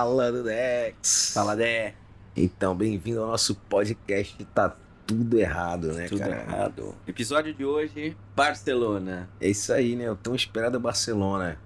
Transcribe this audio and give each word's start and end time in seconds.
Falando 0.00 0.42
Dex. 0.44 1.30
Fala, 1.32 1.56
Dé. 1.56 1.94
Então, 2.36 2.74
bem-vindo 2.76 3.22
ao 3.22 3.28
nosso 3.28 3.54
podcast 3.54 4.44
Tá 4.54 4.76
Tudo 5.06 5.38
Errado, 5.40 5.90
né, 5.94 6.06
Tudo 6.06 6.18
cara? 6.18 6.34
errado. 6.42 6.94
Episódio 7.06 7.54
de 7.54 7.64
hoje, 7.64 8.14
Barcelona. 8.36 9.26
É 9.40 9.48
isso 9.48 9.72
aí, 9.72 9.96
né? 9.96 10.10
O 10.10 10.14
tão 10.14 10.34
esperado 10.34 10.78
Barcelona. 10.78 11.58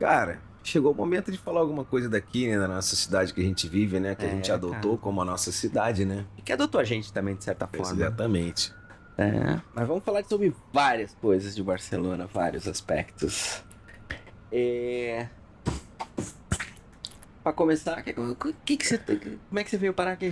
Cara, 0.00 0.40
chegou 0.64 0.92
o 0.92 0.94
momento 0.94 1.30
de 1.30 1.36
falar 1.36 1.60
alguma 1.60 1.84
coisa 1.84 2.08
daqui, 2.08 2.48
né? 2.48 2.58
Da 2.58 2.68
nossa 2.68 2.96
cidade 2.96 3.34
que 3.34 3.40
a 3.42 3.44
gente 3.44 3.68
vive, 3.68 4.00
né? 4.00 4.14
Que 4.14 4.24
a 4.24 4.28
É, 4.28 4.30
gente 4.30 4.50
adotou 4.50 4.92
cara. 4.92 4.96
como 5.02 5.20
a 5.20 5.24
nossa 5.26 5.52
cidade, 5.52 6.06
né? 6.06 6.24
E 6.38 6.40
que 6.40 6.54
adotou 6.54 6.80
a 6.80 6.84
gente 6.84 7.12
também, 7.12 7.36
de 7.36 7.44
certa 7.44 7.66
forma. 7.66 7.92
Exatamente. 7.92 8.72
É, 9.18 9.60
mas 9.74 9.86
vamos 9.86 10.02
falar 10.02 10.24
sobre 10.24 10.54
várias 10.72 11.14
coisas 11.16 11.54
de 11.54 11.62
Barcelona, 11.62 12.26
vários 12.32 12.66
aspectos. 12.66 13.62
É... 14.50 15.28
Pra 17.46 17.52
começar, 17.52 18.02
que, 18.02 18.12
que, 18.64 18.76
que 18.76 18.84
você, 18.84 18.98
como 18.98 19.60
é 19.60 19.62
que 19.62 19.70
você 19.70 19.76
veio 19.78 19.94
parar 19.94 20.10
aqui? 20.14 20.30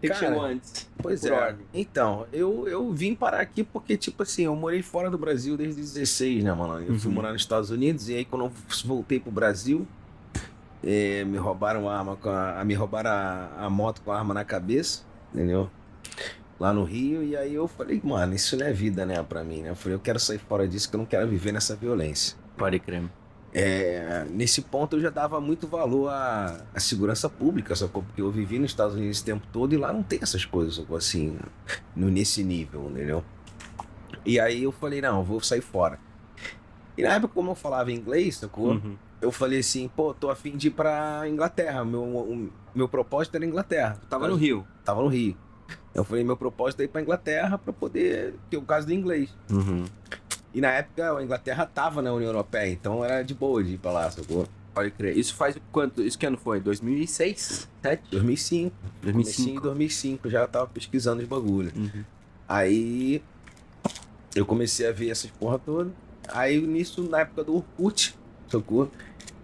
que 0.00 0.08
Cara, 0.08 0.18
chegou 0.18 0.42
antes? 0.42 0.90
Pois 1.00 1.24
é. 1.24 1.30
ordem. 1.30 1.64
Então, 1.72 2.26
eu, 2.32 2.66
eu 2.66 2.92
vim 2.92 3.14
parar 3.14 3.38
aqui 3.40 3.62
porque, 3.62 3.96
tipo 3.96 4.24
assim, 4.24 4.46
eu 4.46 4.56
morei 4.56 4.82
fora 4.82 5.08
do 5.08 5.16
Brasil 5.16 5.56
desde 5.56 5.80
os 5.80 5.92
16, 5.92 6.42
né, 6.42 6.52
mano? 6.52 6.80
Eu 6.84 6.98
fui 6.98 7.10
Uhum. 7.10 7.14
morar 7.14 7.32
nos 7.32 7.42
Estados 7.42 7.70
Unidos 7.70 8.08
e 8.08 8.16
aí 8.16 8.24
quando 8.24 8.46
eu 8.46 8.52
voltei 8.84 9.20
pro 9.20 9.30
Brasil, 9.30 9.86
eh, 10.82 11.22
me 11.24 11.38
roubaram 11.38 11.88
a 11.88 11.96
arma 11.96 12.18
a- 12.24 12.64
me 12.64 12.74
roubaram 12.74 13.10
a, 13.12 13.66
a 13.66 13.70
moto 13.70 14.02
com 14.02 14.10
a 14.10 14.18
arma 14.18 14.34
na 14.34 14.44
cabeça, 14.44 15.04
entendeu? 15.32 15.70
Lá 16.58 16.72
no 16.72 16.82
Rio, 16.82 17.22
e 17.22 17.36
aí 17.36 17.54
eu 17.54 17.68
falei, 17.68 18.00
mano, 18.02 18.34
isso 18.34 18.56
não 18.56 18.66
é 18.66 18.72
vida, 18.72 19.06
né, 19.06 19.22
pra 19.22 19.44
mim, 19.44 19.62
né? 19.62 19.70
Eu 19.70 19.76
falei, 19.76 19.94
eu 19.94 20.00
quero 20.00 20.18
sair 20.18 20.38
fora 20.38 20.66
disso, 20.66 20.90
que 20.90 20.96
eu 20.96 20.98
não 20.98 21.06
quero 21.06 21.28
viver 21.28 21.52
nessa 21.52 21.76
violência. 21.76 22.36
Pode 22.56 22.80
crer. 22.80 23.04
É, 23.54 24.24
nesse 24.30 24.62
ponto 24.62 24.96
eu 24.96 25.00
já 25.00 25.10
dava 25.10 25.38
muito 25.38 25.66
valor 25.66 26.08
à, 26.08 26.64
à 26.74 26.80
segurança 26.80 27.28
pública, 27.28 27.76
sacou? 27.76 28.02
Porque 28.02 28.22
eu 28.22 28.30
vivi 28.30 28.58
nos 28.58 28.70
Estados 28.70 28.94
Unidos 28.94 29.18
esse 29.18 29.24
tempo 29.24 29.46
todo 29.52 29.74
e 29.74 29.76
lá 29.76 29.92
não 29.92 30.02
tem 30.02 30.18
essas 30.22 30.44
coisas, 30.44 30.76
sacou? 30.76 30.96
Assim, 30.96 31.38
no, 31.94 32.08
nesse 32.10 32.42
nível, 32.42 32.88
entendeu? 32.90 33.22
E 34.24 34.40
aí 34.40 34.62
eu 34.62 34.72
falei, 34.72 35.02
não, 35.02 35.18
eu 35.18 35.24
vou 35.24 35.40
sair 35.40 35.60
fora. 35.60 35.98
E 36.96 37.02
na 37.02 37.14
época, 37.14 37.34
como 37.34 37.50
eu 37.50 37.54
falava 37.54 37.92
inglês, 37.92 38.36
sacou? 38.36 38.72
Uhum. 38.72 38.96
Eu 39.20 39.30
falei 39.30 39.60
assim, 39.60 39.88
pô, 39.88 40.14
tô 40.14 40.30
afim 40.30 40.56
de 40.56 40.68
ir 40.68 40.72
pra 40.72 41.22
Inglaterra. 41.28 41.84
Meu, 41.84 42.02
o 42.02 42.50
meu 42.74 42.88
propósito 42.88 43.36
era 43.36 43.44
Inglaterra. 43.44 43.98
Tava 44.08 44.28
no 44.28 44.34
Rio. 44.34 44.66
Tava 44.84 45.02
no 45.02 45.08
Rio. 45.08 45.36
Eu 45.94 46.04
falei, 46.04 46.24
meu 46.24 46.36
propósito 46.36 46.80
é 46.80 46.84
ir 46.84 46.88
pra 46.88 47.02
Inglaterra 47.02 47.58
pra 47.58 47.72
poder 47.72 48.34
ter 48.50 48.56
o 48.56 48.62
caso 48.62 48.86
do 48.86 48.92
inglês. 48.92 49.30
Uhum. 49.50 49.84
E 50.54 50.60
na 50.60 50.70
época 50.70 51.16
a 51.16 51.22
Inglaterra 51.22 51.64
tava 51.66 52.02
na 52.02 52.12
União 52.12 52.28
Europeia, 52.28 52.70
então 52.70 53.04
era 53.04 53.22
de 53.22 53.34
boa 53.34 53.62
de 53.64 53.74
ir 53.74 53.78
pra 53.78 53.90
lá, 53.92 54.10
sacou? 54.10 54.46
Pode 54.74 54.90
crer. 54.92 55.16
Isso 55.16 55.34
faz 55.34 55.56
quanto? 55.70 56.02
Isso 56.02 56.18
que 56.18 56.24
ano 56.26 56.36
foi? 56.38 56.60
2006? 56.60 57.68
2007? 57.82 58.10
2005. 58.10 58.74
Comecei 59.02 59.44
em 59.44 59.48
2005. 59.54 59.60
2005, 59.62 60.30
já 60.30 60.46
tava 60.46 60.66
pesquisando 60.66 61.22
os 61.22 61.28
bagulho. 61.28 61.72
Uhum. 61.76 62.04
Aí 62.48 63.22
eu 64.34 64.46
comecei 64.46 64.86
a 64.86 64.92
ver 64.92 65.10
essas 65.10 65.30
porra 65.30 65.58
toda. 65.58 65.90
Aí 66.28 66.60
nisso, 66.60 67.02
na 67.02 67.20
época 67.20 67.44
do 67.44 67.56
Orkut, 67.56 68.14
sacou? 68.48 68.90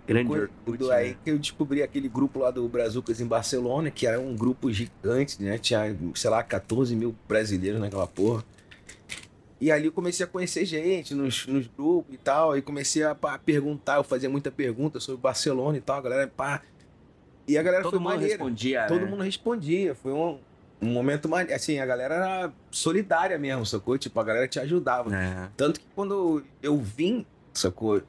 Grande 0.06 0.31
Orkut, 0.33 0.78
do- 0.78 0.91
aí 0.91 1.11
né? 1.11 1.17
que 1.22 1.31
eu 1.31 1.39
descobri 1.39 1.83
aquele 1.83 2.09
grupo 2.09 2.39
lá 2.39 2.50
do 2.50 2.67
Brazucas 2.69 3.20
em 3.20 3.27
Barcelona, 3.27 3.91
que 3.91 4.06
era 4.06 4.19
um 4.19 4.34
grupo 4.34 4.72
gigante, 4.72 5.43
né? 5.43 5.59
Tinha, 5.59 5.95
sei 6.15 6.31
lá, 6.31 6.43
14 6.43 6.97
mil 6.97 7.15
brasileiros 7.28 7.78
naquela 7.81 8.06
porra. 8.06 8.43
E 9.61 9.73
ali 9.73 9.87
eu 9.87 9.92
comecei 9.92 10.25
a 10.25 10.28
conhecer 10.28 10.64
gente 10.64 11.14
nos, 11.14 11.47
nos 11.47 11.67
grupos 11.67 12.14
e 12.14 12.19
tal. 12.19 12.53
Aí 12.53 12.62
comecei 12.62 13.03
a 13.03 13.14
pá, 13.14 13.39
perguntar, 13.39 13.97
eu 13.97 14.05
fazia 14.05 14.28
muita 14.31 14.50
pergunta 14.50 15.00
sobre 15.00 15.20
Barcelona 15.20 15.77
e 15.77 15.81
tal. 15.81 15.97
A 15.97 16.00
galera, 16.00 16.28
pá. 16.28 16.62
E 17.47 17.56
a 17.59 17.62
galera 17.62 17.83
Todo 17.83 17.92
foi 17.92 17.98
mundo 17.98 18.09
maneira. 18.11 18.33
respondia, 18.34 18.87
Todo 18.87 19.00
né? 19.05 19.10
mundo 19.10 19.22
respondia. 19.25 19.94
Foi 19.94 20.12
um, 20.12 20.38
um 20.81 20.87
momento 20.87 21.28
maneiro. 21.28 21.55
Assim, 21.55 21.78
a 21.81 21.87
galera 21.87 22.15
era 22.15 22.53
solidária 22.71 23.37
mesmo, 23.38 23.66
sacou? 23.66 23.99
Tipo, 23.99 24.21
a 24.21 24.25
galera 24.25 24.47
te 24.47 24.60
ajudava. 24.60 25.15
É. 25.16 25.49
Tanto 25.56 25.81
que 25.81 25.87
quando 25.94 26.44
eu 26.62 26.77
vim, 26.78 27.27
sacou? 27.53 28.00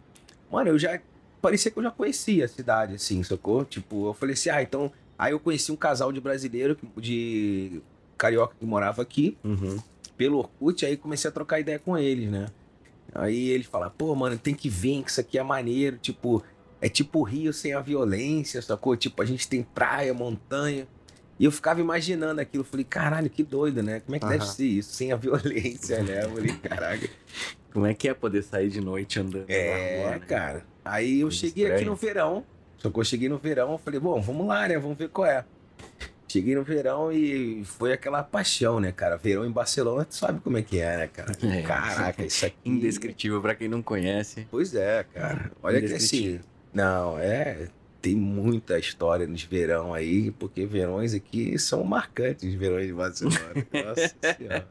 Mano, 0.51 0.69
eu 0.69 0.77
já. 0.77 0.99
Parecia 1.41 1.71
que 1.71 1.79
eu 1.79 1.83
já 1.83 1.89
conhecia 1.91 2.45
a 2.45 2.47
cidade, 2.49 2.95
assim, 2.95 3.23
sacou? 3.23 3.63
Tipo, 3.63 4.07
eu 4.09 4.13
falei 4.13 4.33
assim, 4.33 4.49
ah, 4.49 4.61
então. 4.61 4.91
Aí 5.17 5.31
eu 5.31 5.39
conheci 5.39 5.71
um 5.71 5.75
casal 5.75 6.11
de 6.11 6.21
brasileiro, 6.21 6.77
de 6.95 7.81
carioca 8.17 8.55
que 8.59 8.65
morava 8.65 9.01
aqui, 9.01 9.37
Uhum. 9.43 9.77
Pelo 10.19 10.39
Orkut, 10.39 10.85
aí 10.85 10.97
comecei 10.97 11.29
a 11.29 11.31
trocar 11.31 11.61
ideia 11.61 11.79
com 11.79 11.97
eles, 11.97 12.29
né? 12.29 12.47
Aí 13.15 13.51
eles 13.51 13.65
falaram, 13.67 13.93
pô, 13.97 14.13
mano, 14.13 14.37
tem 14.37 14.53
que 14.53 14.67
vir, 14.69 15.01
que 15.01 15.09
isso 15.09 15.21
aqui 15.21 15.39
é 15.39 15.43
maneiro, 15.43 15.97
tipo, 15.97 16.43
é 16.81 16.89
tipo 16.89 17.23
Rio 17.23 17.53
sem 17.53 17.71
a 17.73 17.79
violência, 17.79 18.61
sacou? 18.61 18.97
Tipo, 18.97 19.21
a 19.21 19.25
gente 19.25 19.47
tem 19.47 19.63
praia, 19.63 20.13
montanha. 20.13 20.85
E 21.39 21.45
eu 21.45 21.51
ficava 21.53 21.79
imaginando 21.79 22.41
aquilo, 22.41 22.65
falei, 22.65 22.83
caralho, 22.83 23.29
que 23.29 23.43
doido, 23.43 23.81
né? 23.81 24.01
Como 24.01 24.17
é 24.17 24.19
que 24.19 24.25
deve 24.25 24.43
Aham. 24.43 24.51
ser 24.53 24.65
isso? 24.65 24.93
Sem 24.93 25.13
a 25.13 25.15
violência, 25.15 26.03
né? 26.03 26.25
Eu 26.25 26.31
falei, 26.31 26.51
caraca. 26.57 27.09
Como 27.71 27.85
é 27.85 27.93
que 27.93 28.09
é 28.09 28.13
poder 28.13 28.43
sair 28.43 28.69
de 28.69 28.81
noite 28.81 29.21
andando 29.21 29.45
É, 29.47 30.01
rua, 30.01 30.11
né? 30.11 30.19
cara. 30.19 30.65
Aí 30.83 31.21
eu 31.21 31.31
cheguei 31.31 31.63
aqui 31.63 31.73
estranha. 31.75 31.89
no 31.91 31.95
verão. 31.95 32.45
Só 32.77 32.89
que 32.89 32.99
eu 32.99 33.03
cheguei 33.05 33.29
no 33.29 33.37
verão, 33.37 33.71
eu 33.71 33.77
falei, 33.77 34.01
bom, 34.01 34.19
vamos 34.19 34.45
lá, 34.45 34.67
né? 34.67 34.77
Vamos 34.77 34.97
ver 34.97 35.07
qual 35.07 35.25
é. 35.27 35.45
Cheguei 36.31 36.53
no 36.53 36.63
verão 36.63 37.11
e 37.11 37.63
foi 37.65 37.91
aquela 37.91 38.21
paixão, 38.21 38.79
né, 38.79 38.91
cara? 38.91 39.17
Verão 39.17 39.45
em 39.45 39.51
Barcelona, 39.51 40.05
tu 40.05 40.15
sabe 40.15 40.39
como 40.41 40.57
é 40.57 40.61
que 40.61 40.79
é, 40.79 40.97
né, 40.97 41.07
cara? 41.07 41.31
É. 41.41 41.61
Caraca, 41.63 42.23
isso 42.23 42.45
aqui. 42.47 42.55
Indescritível 42.63 43.41
pra 43.41 43.55
quem 43.55 43.67
não 43.67 43.81
conhece. 43.81 44.47
Pois 44.51 44.75
é, 44.75 45.03
cara. 45.13 45.51
Olha 45.63 45.81
que 45.81 45.91
assim. 45.93 46.39
Não, 46.71 47.17
é. 47.17 47.67
Tem 48.01 48.15
muita 48.15 48.79
história 48.79 49.27
nos 49.27 49.43
verão 49.43 49.93
aí, 49.93 50.31
porque 50.31 50.65
verões 50.65 51.13
aqui 51.13 51.59
são 51.59 51.83
marcantes, 51.83 52.53
verões 52.53 52.87
de 52.87 52.93
Barcelona. 52.93 53.39
Nossa 53.73 54.15
senhora. 54.37 54.67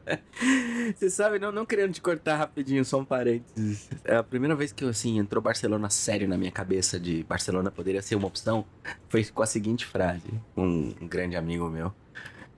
Você 0.95 1.09
sabe, 1.09 1.37
não, 1.37 1.51
não 1.51 1.65
querendo 1.65 1.93
te 1.93 2.01
cortar 2.01 2.37
rapidinho, 2.37 2.83
só 2.83 2.99
um 2.99 3.05
parênteses. 3.05 3.89
É 4.03 4.15
a 4.15 4.23
primeira 4.23 4.55
vez 4.55 4.71
que, 4.71 4.83
assim, 4.85 5.19
entrou 5.19 5.43
Barcelona 5.43 5.89
sério 5.89 6.27
na 6.27 6.37
minha 6.37 6.51
cabeça 6.51 6.99
de 6.99 7.23
Barcelona 7.23 7.69
poderia 7.69 8.01
ser 8.01 8.15
uma 8.15 8.27
opção, 8.27 8.65
foi 9.09 9.23
com 9.25 9.43
a 9.43 9.45
seguinte 9.45 9.85
frase. 9.85 10.23
Um, 10.57 10.95
um 10.99 11.07
grande 11.07 11.35
amigo 11.35 11.69
meu, 11.69 11.93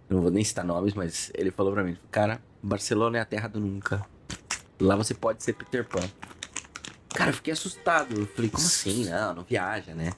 não 0.09 0.21
vou 0.21 0.31
nem 0.31 0.43
citar 0.43 0.63
nomes, 0.63 0.93
mas 0.93 1.31
ele 1.35 1.51
falou 1.51 1.73
pra 1.73 1.83
mim, 1.83 1.97
cara, 2.09 2.41
Barcelona 2.63 3.17
é 3.17 3.21
a 3.21 3.25
terra 3.25 3.47
do 3.47 3.59
nunca. 3.59 4.05
Lá 4.79 4.95
você 4.95 5.13
pode 5.13 5.43
ser 5.43 5.53
Peter 5.53 5.85
Pan. 5.85 6.01
Cara, 7.13 7.29
eu 7.29 7.33
fiquei 7.33 7.53
assustado. 7.53 8.19
Eu 8.19 8.25
falei, 8.25 8.49
como 8.49 8.65
assim? 8.65 9.05
Não, 9.05 9.35
não 9.35 9.43
viaja, 9.43 9.93
né? 9.93 10.11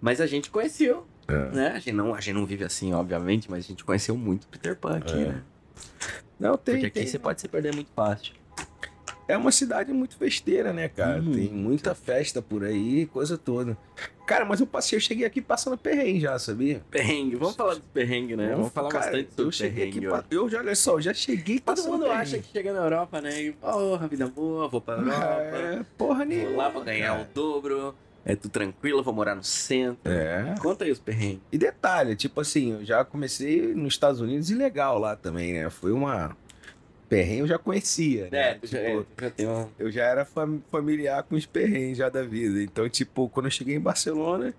Mas 0.00 0.20
a 0.20 0.26
gente 0.26 0.50
conheceu, 0.50 1.06
É. 1.26 1.50
né? 1.54 1.68
A 1.74 1.78
gente, 1.78 1.92
não, 1.92 2.14
a 2.14 2.20
gente 2.20 2.34
não 2.34 2.46
vive 2.46 2.64
assim, 2.64 2.92
obviamente, 2.92 3.50
mas 3.50 3.64
a 3.64 3.68
gente 3.68 3.84
conheceu 3.84 4.16
muito 4.16 4.46
Peter 4.48 4.76
Pan 4.76 4.96
aqui, 4.98 5.12
É. 5.14 5.26
né? 5.26 5.42
Não, 6.38 6.56
tem. 6.56 6.74
Porque 6.76 6.86
aqui 6.86 7.00
tem- 7.00 7.06
você 7.06 7.18
pode 7.18 7.40
se 7.40 7.48
perder 7.48 7.74
muito 7.74 7.90
fácil. 7.94 8.34
É 9.26 9.36
uma 9.36 9.52
cidade 9.52 9.92
muito 9.92 10.16
festeira, 10.16 10.72
né, 10.72 10.88
cara? 10.88 11.20
Hum. 11.20 11.32
Tem 11.32 11.50
muita 11.50 11.94
festa 11.94 12.40
por 12.40 12.64
aí, 12.64 13.04
coisa 13.06 13.36
toda. 13.36 13.76
Cara, 14.26 14.46
mas 14.46 14.58
eu 14.60 14.66
passei, 14.66 14.96
eu 14.96 15.00
cheguei 15.02 15.26
aqui 15.26 15.42
passando 15.42 15.76
perrengue 15.76 16.20
já, 16.20 16.38
sabia? 16.38 16.80
Perrengue, 16.90 17.36
vamos 17.36 17.54
falar 17.54 17.74
dos 17.74 17.82
perrengue, 17.92 18.36
né? 18.36 18.52
Vamos 18.54 18.72
falar 18.72 18.88
Cara, 18.88 19.04
bastante 19.04 19.28
eu 19.36 19.36
sobre 19.36 19.52
cheguei 19.52 19.86
perrengue. 19.92 20.06
aqui, 20.14 20.34
eu 20.34 20.48
já, 20.48 20.58
olha 20.60 20.74
só, 20.74 20.92
eu 20.92 21.00
já 21.02 21.12
cheguei 21.12 21.58
Todo 21.58 21.76
passando 21.76 21.92
mundo 21.92 22.02
perrengue. 22.04 22.22
acha 22.22 22.38
que 22.38 22.48
chega 22.52 22.72
na 22.72 22.78
Europa, 22.80 23.20
né? 23.20 23.42
E, 23.42 23.52
porra, 23.52 24.08
vida 24.08 24.26
boa, 24.28 24.66
vou 24.66 24.80
pra 24.80 24.94
Europa. 24.94 25.20
É, 25.20 25.84
porra 25.98 26.24
nenhuma. 26.24 26.48
Vou 26.48 26.56
lá, 26.56 26.68
vou 26.70 26.84
ganhar 26.84 27.08
cara. 27.10 27.22
o 27.30 27.34
dobro. 27.34 27.94
É 28.24 28.36
tudo 28.36 28.50
tranquilo, 28.50 29.02
vou 29.02 29.14
morar 29.14 29.34
no 29.34 29.42
centro. 29.44 30.10
É. 30.12 30.54
Conta 30.60 30.84
aí 30.84 30.90
os 30.90 30.98
perrengues. 30.98 31.40
E 31.50 31.56
detalhe, 31.56 32.14
tipo 32.14 32.40
assim, 32.40 32.72
eu 32.72 32.84
já 32.84 33.04
comecei 33.04 33.74
nos 33.74 33.94
Estados 33.94 34.20
Unidos 34.20 34.50
ilegal 34.50 34.98
lá 34.98 35.16
também, 35.16 35.54
né? 35.54 35.70
Foi 35.70 35.92
uma. 35.92 36.36
Perrengue 37.08 37.40
eu 37.40 37.46
já 37.46 37.58
conhecia, 37.58 38.28
né? 38.30 38.38
É, 38.38 38.58
já, 38.62 38.78
Tipo, 38.78 39.06
é, 39.24 39.32
já 39.42 39.48
uma... 39.50 39.70
eu 39.78 39.90
já 39.90 40.04
era 40.04 40.24
fam- 40.26 40.60
familiar 40.70 41.22
com 41.22 41.36
os 41.36 41.46
perrengues 41.46 41.96
já 41.96 42.10
da 42.10 42.22
vida. 42.22 42.62
Então, 42.62 42.86
tipo, 42.86 43.30
quando 43.30 43.46
eu 43.46 43.50
cheguei 43.50 43.76
em 43.76 43.80
Barcelona, 43.80 44.52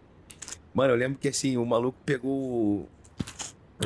mano, 0.74 0.94
eu 0.94 0.98
lembro 0.98 1.20
que 1.20 1.28
assim, 1.28 1.58
o 1.58 1.66
maluco 1.66 2.00
pegou 2.04 2.90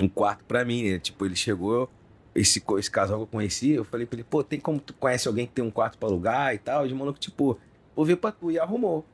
um 0.01 0.07
quarto 0.07 0.45
pra 0.45 0.63
mim, 0.63 0.91
né? 0.91 0.97
Tipo, 0.99 1.25
ele 1.25 1.35
chegou, 1.35 1.89
esse, 2.33 2.63
esse 2.79 2.89
casal 2.89 3.17
que 3.17 3.23
eu 3.23 3.27
conhecia, 3.27 3.75
eu 3.75 3.83
falei 3.83 4.05
pra 4.05 4.15
ele, 4.15 4.23
pô, 4.23 4.41
tem 4.41 4.61
como 4.61 4.79
tu 4.79 4.93
conhece 4.93 5.27
alguém 5.27 5.45
que 5.45 5.51
tem 5.51 5.65
um 5.65 5.69
quarto 5.71 5.97
pra 5.97 6.07
alugar 6.07 6.55
e 6.55 6.57
tal? 6.57 6.87
E 6.87 6.93
o 6.93 6.95
maluco, 6.95 7.19
tipo, 7.19 7.59
vou 7.93 8.05
ver 8.05 8.15
pra 8.15 8.31
tu, 8.31 8.49
e 8.49 8.57
arrumou. 8.57 9.05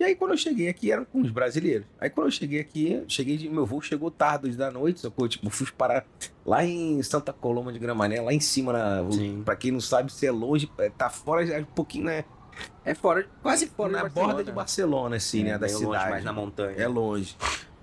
E 0.00 0.04
aí, 0.04 0.16
quando 0.16 0.32
eu 0.32 0.36
cheguei 0.36 0.68
aqui, 0.68 0.90
eram 0.90 1.04
com 1.04 1.20
os 1.20 1.30
brasileiros. 1.30 1.86
Aí, 2.00 2.10
quando 2.10 2.26
eu 2.26 2.30
cheguei 2.32 2.60
aqui, 2.60 3.02
cheguei 3.06 3.36
de. 3.36 3.48
Meu 3.48 3.64
voo 3.64 3.80
chegou 3.80 4.10
tarde 4.10 4.56
da 4.56 4.70
noite, 4.70 5.00
sacou? 5.00 5.28
Tipo, 5.28 5.48
fui 5.48 5.66
parar 5.70 6.04
lá 6.44 6.64
em 6.64 7.00
Santa 7.02 7.32
Coloma 7.32 7.72
de 7.72 7.78
Gramané, 7.78 8.20
lá 8.20 8.32
em 8.32 8.40
cima, 8.40 8.72
na, 8.72 9.10
Sim. 9.12 9.42
pra 9.44 9.54
quem 9.54 9.70
não 9.70 9.80
sabe, 9.80 10.12
se 10.12 10.26
é 10.26 10.32
longe, 10.32 10.68
é, 10.78 10.90
tá 10.90 11.08
fora, 11.08 11.44
é 11.48 11.60
um 11.60 11.64
pouquinho, 11.64 12.06
né? 12.06 12.24
É 12.84 12.94
fora, 12.94 13.26
quase 13.42 13.66
fora 13.66 13.92
na 13.92 14.08
de 14.08 14.10
borda 14.10 14.42
de 14.42 14.52
Barcelona, 14.52 15.16
assim, 15.16 15.44
né? 15.44 15.56
Da 15.56 15.68
cidade. 15.68 15.84
longe, 15.86 16.10
mais 16.10 16.24
na 16.24 16.32
montanha. 16.32 16.76
É 16.76 16.88
longe. 16.88 17.36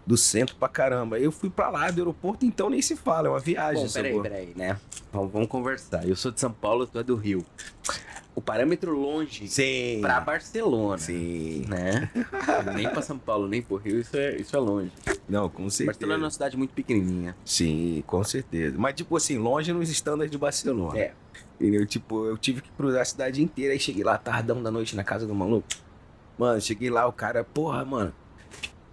Do 0.06 0.18
centro 0.18 0.56
pra 0.56 0.68
caramba. 0.68 1.20
Eu 1.20 1.32
fui 1.32 1.50
pra 1.50 1.70
lá 1.70 1.90
do 1.92 2.02
aeroporto, 2.02 2.46
então 2.46 2.70
nem 2.70 2.82
se 2.82 2.96
fala, 2.96 3.28
é 3.28 3.32
uma 3.32 3.40
viagem. 3.40 3.86
Bom, 3.86 3.94
peraí, 3.94 4.12
sacou? 4.12 4.24
peraí, 4.24 4.54
né? 4.56 4.80
Vamos, 5.12 5.32
vamos 5.32 5.48
conversar. 5.48 6.08
Eu 6.08 6.16
sou 6.16 6.32
de 6.32 6.40
São 6.40 6.52
Paulo, 6.52 6.88
tu 6.88 7.00
é 7.00 7.04
do 7.04 7.16
Rio. 7.16 7.46
O 8.40 8.42
parâmetro 8.42 8.98
longe 8.98 9.50
Sim. 9.50 10.00
pra 10.02 10.22
Barcelona. 10.22 10.98
Sim. 10.98 11.66
Né? 11.68 12.10
nem 12.74 12.90
pra 12.90 13.02
São 13.02 13.20
Paulo, 13.20 13.50
nem 13.50 13.62
pro 13.62 13.76
Rio, 13.76 14.00
isso 14.00 14.16
é, 14.16 14.38
isso 14.38 14.56
é 14.56 14.60
longe. 14.60 14.92
Não, 15.28 15.50
com 15.50 15.70
certeza. 15.70 15.88
Barcelona 15.88 16.24
é 16.24 16.26
uma 16.26 16.32
cidade 16.32 16.56
muito 16.58 16.74
pequenininha. 16.74 17.36
Sim, 17.44 18.02
com 18.08 18.24
certeza. 18.24 18.78
Mas, 18.78 18.96
tipo 18.96 19.16
assim, 19.18 19.38
longe 19.38 19.74
nos 19.74 19.90
estándares 19.90 20.32
de 20.32 20.38
Barcelona. 20.38 20.98
É. 20.98 21.14
Entendeu? 21.60 21.86
Tipo, 21.86 22.26
eu 22.26 22.38
tive 22.38 22.62
que 22.62 22.72
cruzar 22.72 23.02
a 23.02 23.06
cidade 23.06 23.44
inteira. 23.44 23.74
Aí 23.74 23.80
cheguei 23.80 24.06
lá 24.06 24.18
tardão 24.18 24.64
da 24.64 24.72
noite 24.72 24.96
na 24.96 25.04
casa 25.04 25.28
do 25.28 25.36
maluco. 25.36 25.68
Mano, 26.38 26.62
cheguei 26.62 26.90
lá, 26.90 27.06
o 27.06 27.12
cara, 27.12 27.44
porra, 27.44 27.84
mano. 27.84 28.14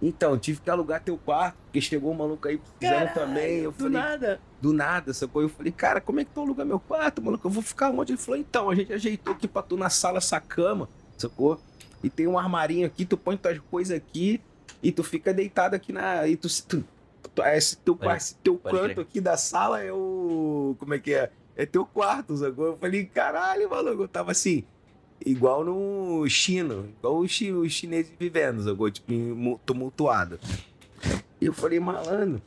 Então, 0.01 0.37
tive 0.37 0.59
que 0.59 0.69
alugar 0.69 1.01
teu 1.01 1.17
quarto, 1.17 1.55
porque 1.63 1.79
chegou 1.79 2.11
um 2.11 2.15
maluco 2.15 2.45
aí 2.49 2.59
precisando 2.77 3.13
também. 3.13 3.59
Eu 3.59 3.71
do 3.71 3.77
falei, 3.77 3.93
nada. 3.93 4.41
Do 4.61 4.73
nada, 4.73 5.13
sacou? 5.13 5.41
Eu 5.41 5.49
falei, 5.49 5.71
cara, 5.71 6.01
como 6.01 6.19
é 6.19 6.25
que 6.25 6.31
tu 6.31 6.41
aluga 6.41 6.65
meu 6.65 6.79
quarto, 6.79 7.21
maluco? 7.21 7.47
Eu 7.47 7.51
vou 7.51 7.61
ficar 7.63 7.89
onde? 7.91 8.11
Ele 8.13 8.17
falou, 8.19 8.39
então, 8.39 8.69
a 8.69 8.75
gente 8.75 8.91
ajeitou 8.93 9.33
aqui 9.33 9.47
pra 9.47 9.61
tu 9.61 9.77
na 9.77 9.89
sala 9.89 10.17
essa 10.17 10.39
cama, 10.39 10.89
sacou? 11.17 11.59
E 12.03 12.09
tem 12.09 12.27
um 12.27 12.37
armarinho 12.37 12.85
aqui, 12.87 13.05
tu 13.05 13.17
põe 13.17 13.37
tuas 13.37 13.59
coisas 13.71 13.95
aqui 13.95 14.41
e 14.83 14.91
tu 14.91 15.03
fica 15.03 15.33
deitado 15.33 15.75
aqui 15.75 15.91
na. 15.91 16.27
E 16.27 16.35
tu. 16.35 16.47
tu, 16.67 16.83
tu 17.33 17.41
esse 17.43 17.77
teu, 17.77 17.95
Pode- 17.95 18.17
esse 18.17 18.35
teu 18.35 18.57
canto 18.57 18.77
crer. 18.93 18.99
aqui 18.99 19.19
da 19.21 19.35
sala 19.37 19.81
é 19.81 19.91
o. 19.91 20.75
Como 20.79 20.93
é 20.93 20.99
que 20.99 21.13
é? 21.13 21.31
É 21.55 21.65
teu 21.65 21.85
quarto, 21.85 22.37
sacou? 22.37 22.67
Eu 22.67 22.77
falei, 22.77 23.05
caralho, 23.05 23.67
maluco, 23.69 24.03
eu 24.03 24.07
tava 24.07 24.31
assim. 24.31 24.63
Igual 25.25 25.65
no 25.65 26.27
chino, 26.29 26.93
igual 26.99 27.17
os, 27.17 27.31
chi- 27.31 27.51
os 27.51 27.71
chineses 27.71 28.11
vivendo, 28.19 28.63
sacou? 28.63 28.89
Tipo, 28.91 29.59
tumultuado. 29.65 30.39
E 31.41 31.45
eu 31.47 31.53
falei, 31.53 31.79
malandro. 31.79 32.39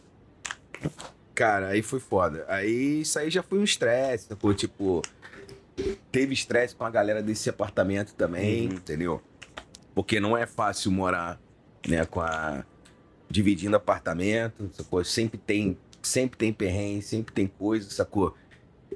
Cara, 1.40 1.68
aí 1.68 1.80
foi 1.80 1.98
foda. 2.00 2.44
Aí 2.48 3.00
isso 3.00 3.18
aí 3.18 3.30
já 3.30 3.42
foi 3.42 3.58
um 3.60 3.64
estresse, 3.64 4.26
sacou? 4.26 4.52
Tipo, 4.52 5.00
teve 6.12 6.34
estresse 6.34 6.76
com 6.76 6.84
a 6.84 6.90
galera 6.90 7.22
desse 7.22 7.48
apartamento 7.48 8.12
também, 8.14 8.66
Uhum. 8.68 8.74
entendeu? 8.74 9.22
Porque 9.94 10.20
não 10.20 10.36
é 10.36 10.44
fácil 10.44 10.92
morar, 10.92 11.40
né, 11.88 12.04
com 12.04 12.20
a. 12.20 12.62
dividindo 13.30 13.74
apartamento, 13.74 14.68
sacou? 14.74 15.02
Sempre 15.02 15.38
tem, 15.38 15.78
sempre 16.02 16.36
tem 16.36 16.52
perrengue, 16.52 17.00
sempre 17.00 17.32
tem 17.32 17.46
coisa, 17.46 17.88
sacou? 17.88 18.36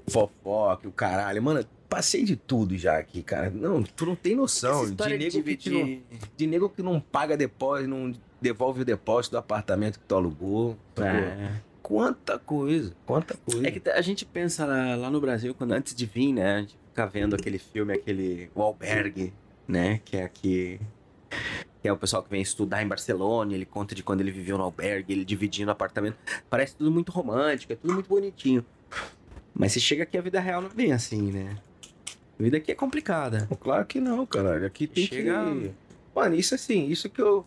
Fofoca, 0.06 0.86
o 0.86 0.92
caralho. 0.92 1.42
Mano, 1.42 1.64
passei 1.88 2.24
de 2.24 2.36
tudo 2.36 2.76
já 2.76 2.98
aqui, 2.98 3.22
cara. 3.22 3.48
Não, 3.48 3.82
tu 3.82 4.04
não 4.04 4.14
tem 4.14 4.36
noção. 4.36 4.84
De 4.84 5.16
nego, 5.16 5.42
de 5.42 5.56
que 5.56 5.70
não, 5.70 6.02
de 6.36 6.46
nego 6.46 6.68
que 6.68 6.82
não 6.82 7.00
paga 7.00 7.38
depósito, 7.38 7.88
não 7.88 8.12
devolve 8.38 8.82
o 8.82 8.84
depósito 8.84 9.32
do 9.36 9.38
apartamento 9.38 9.98
que 9.98 10.04
tu 10.04 10.14
alugou. 10.14 10.76
É. 10.98 11.72
Quanta 11.84 12.38
coisa, 12.38 12.96
quanta 13.04 13.36
coisa. 13.36 13.68
É 13.68 13.70
que 13.70 13.90
a 13.90 14.00
gente 14.00 14.24
pensa 14.24 14.64
lá, 14.64 14.96
lá 14.96 15.10
no 15.10 15.20
Brasil, 15.20 15.54
quando 15.54 15.72
antes 15.72 15.94
de 15.94 16.06
vir, 16.06 16.32
né? 16.32 16.54
A 16.56 16.60
gente 16.62 16.78
fica 16.88 17.06
vendo 17.06 17.36
aquele 17.36 17.58
filme, 17.58 17.92
aquele 17.92 18.50
O 18.54 18.62
Albergue, 18.62 19.34
né? 19.68 20.00
Que 20.02 20.16
é 20.16 20.24
aqui. 20.24 20.80
Que 21.82 21.88
é 21.88 21.92
o 21.92 21.96
pessoal 21.98 22.22
que 22.22 22.30
vem 22.30 22.40
estudar 22.40 22.82
em 22.82 22.88
Barcelona, 22.88 23.52
ele 23.52 23.66
conta 23.66 23.94
de 23.94 24.02
quando 24.02 24.22
ele 24.22 24.30
viveu 24.30 24.56
no 24.56 24.64
albergue, 24.64 25.12
ele 25.12 25.26
dividindo 25.26 25.70
apartamento. 25.70 26.16
Parece 26.48 26.74
tudo 26.74 26.90
muito 26.90 27.12
romântico, 27.12 27.74
é 27.74 27.76
tudo 27.76 27.92
muito 27.92 28.08
bonitinho. 28.08 28.64
Mas 29.52 29.72
se 29.72 29.80
chega 29.80 30.04
aqui, 30.04 30.16
a 30.16 30.22
vida 30.22 30.40
real 30.40 30.62
não 30.62 30.70
é 30.70 30.74
bem 30.74 30.90
assim, 30.90 31.30
né? 31.30 31.58
A 32.40 32.42
vida 32.42 32.56
aqui 32.56 32.72
é 32.72 32.74
complicada. 32.74 33.46
Claro 33.60 33.84
que 33.84 34.00
não, 34.00 34.24
caralho. 34.24 34.64
Aqui 34.64 34.86
tem 34.86 35.06
Chega- 35.06 35.44
que... 35.44 35.70
Mano, 36.16 36.34
isso 36.34 36.54
assim, 36.54 36.88
isso 36.88 37.10
que 37.10 37.20
eu... 37.20 37.44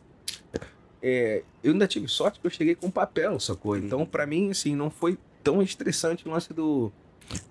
é, 1.07 1.43
eu 1.63 1.71
ainda 1.71 1.87
tive 1.87 2.07
sorte 2.09 2.37
que 2.39 2.45
eu 2.45 2.51
cheguei 2.51 2.75
com 2.75 2.91
papel, 2.91 3.39
sacou? 3.39 3.77
Então, 3.77 4.05
pra 4.05 4.25
mim, 4.25 4.51
assim, 4.51 4.75
não 4.75 4.89
foi 4.89 5.17
tão 5.41 5.61
estressante 5.61 6.27
o 6.27 6.31
lance 6.31 6.53
do... 6.53 6.91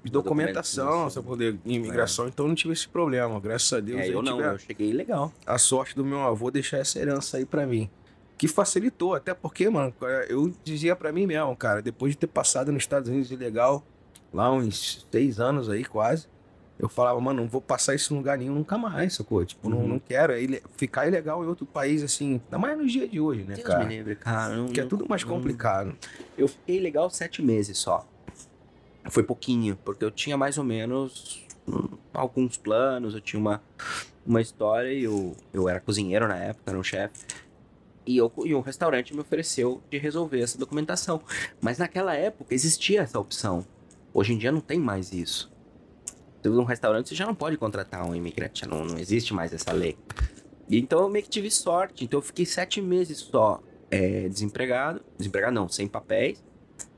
De 0.03 0.11
documentação, 0.11 0.85
documentação. 0.85 1.11
sacou? 1.11 1.37
De 1.37 1.59
imigração, 1.65 2.29
então 2.29 2.49
não 2.49 2.55
tive 2.55 2.73
esse 2.73 2.89
problema. 2.89 3.39
Graças 3.41 3.73
a 3.73 3.81
Deus. 3.81 4.01
É, 4.01 4.09
eu 4.09 4.23
não, 4.23 4.41
eu 4.41 4.59
cheguei 4.59 4.93
legal. 4.93 5.33
a 5.47 5.59
sorte 5.59 5.95
do 5.95 6.05
meu 6.05 6.21
avô 6.21 6.51
deixar 6.51 6.79
essa 6.79 6.99
herança 6.99 7.39
aí 7.39 7.45
pra 7.45 7.67
mim. 7.67 7.89
Que 8.39 8.49
facilitou, 8.49 9.15
até 9.15 9.33
porque, 9.33 9.69
mano, 9.71 9.95
eu 10.29 10.53
dizia 10.63 10.95
pra 10.95 11.13
mim 11.13 11.27
mesmo, 11.27 11.55
cara, 11.57 11.81
depois 11.81 12.13
de 12.13 12.19
ter 12.19 12.27
passado 12.27 12.71
nos 12.71 12.83
Estados 12.83 13.09
Unidos 13.09 13.31
ilegal, 13.31 13.83
lá 14.33 14.53
uns 14.53 15.07
seis 15.11 15.41
anos 15.41 15.69
aí 15.71 15.85
quase, 15.85 16.27
eu 16.79 16.89
falava, 16.89 17.19
mano, 17.21 17.43
não 17.43 17.49
vou 17.49 17.61
passar 17.61 17.95
isso 17.95 18.13
em 18.13 18.17
lugar 18.19 18.37
nenhum 18.39 18.55
nunca 18.55 18.77
mais, 18.77 19.15
sacou? 19.15 19.45
Tipo, 19.45 19.69
não, 19.71 19.79
Uhum. 19.79 19.89
não 19.89 19.99
quero 19.99 20.33
é 20.33 20.43
ile- 20.43 20.63
ficar 20.77 21.07
ilegal 21.07 21.43
em 21.43 21.47
outro 21.47 21.65
país, 21.65 22.03
assim, 22.03 22.41
ainda 22.45 22.59
mais 22.59 22.77
nos 22.77 22.93
dias 22.93 23.11
de 23.11 23.19
hoje, 23.21 23.43
né, 23.45 23.55
Deus 23.55 23.67
cara? 23.67 23.85
me 23.85 23.97
livre, 23.97 24.15
cara. 24.17 24.55
não- 24.57 24.69
Que 24.69 24.81
é 24.81 24.83
não- 24.83 24.91
tudo 24.91 25.07
mais 25.09 25.23
não- 25.25 25.31
complicado. 25.31 25.97
Eu 26.37 26.49
fiquei 26.49 26.79
legal 26.81 27.09
sete 27.11 27.41
meses 27.43 27.79
só. 27.79 28.07
Foi 29.09 29.23
pouquinho, 29.23 29.77
porque 29.85 30.05
eu 30.05 30.11
tinha 30.11 30.37
mais 30.37 30.59
ou 30.59 30.65
menos 30.65 31.47
alguns 32.13 32.57
planos, 32.57 33.15
eu 33.15 33.21
tinha 33.21 33.41
uma, 33.41 33.63
uma 34.27 34.41
história 34.41 34.93
e 34.93 35.05
eu, 35.05 35.35
eu 35.55 35.69
era 35.69 35.81
cozinheiro 35.81 36.27
na 36.29 36.37
época, 36.37 36.71
era 36.71 36.79
um 36.79 36.83
chefe. 36.83 37.25
E, 38.05 38.17
eu, 38.17 38.33
e 38.45 38.55
um 38.55 38.61
restaurante 38.61 39.13
me 39.15 39.21
ofereceu 39.21 39.83
de 39.91 39.99
resolver 39.99 40.41
essa 40.41 40.57
documentação. 40.59 41.21
Mas 41.61 41.79
naquela 41.79 42.15
época 42.15 42.55
existia 42.55 43.01
essa 43.03 43.19
opção. 43.19 43.65
Hoje 44.15 44.33
em 44.33 44.39
dia 44.39 44.53
não 44.53 44.61
tem 44.61 44.79
mais 44.79 45.13
isso. 45.13 45.51
Num 46.45 46.65
restaurante, 46.65 47.09
você 47.09 47.15
já 47.15 47.27
não 47.27 47.35
pode 47.35 47.57
contratar 47.57 48.07
um 48.09 48.15
imigrante, 48.15 48.69
não, 48.69 48.85
não 48.85 48.99
existe 48.99 49.35
mais 49.35 49.53
essa 49.53 49.73
lei. 49.73 49.97
Então 50.71 51.01
eu 51.01 51.09
meio 51.09 51.25
que 51.25 51.31
tive 51.31 51.51
sorte. 51.51 52.05
Então 52.05 52.19
eu 52.19 52.23
fiquei 52.23 52.47
sete 52.47 52.81
meses 52.81 53.19
só 53.19 53.61
é, 53.91 54.29
desempregado. 54.29 55.01
Desempregado 55.17 55.55
não, 55.55 55.69
sem 55.69 55.87
papéis, 55.89 56.45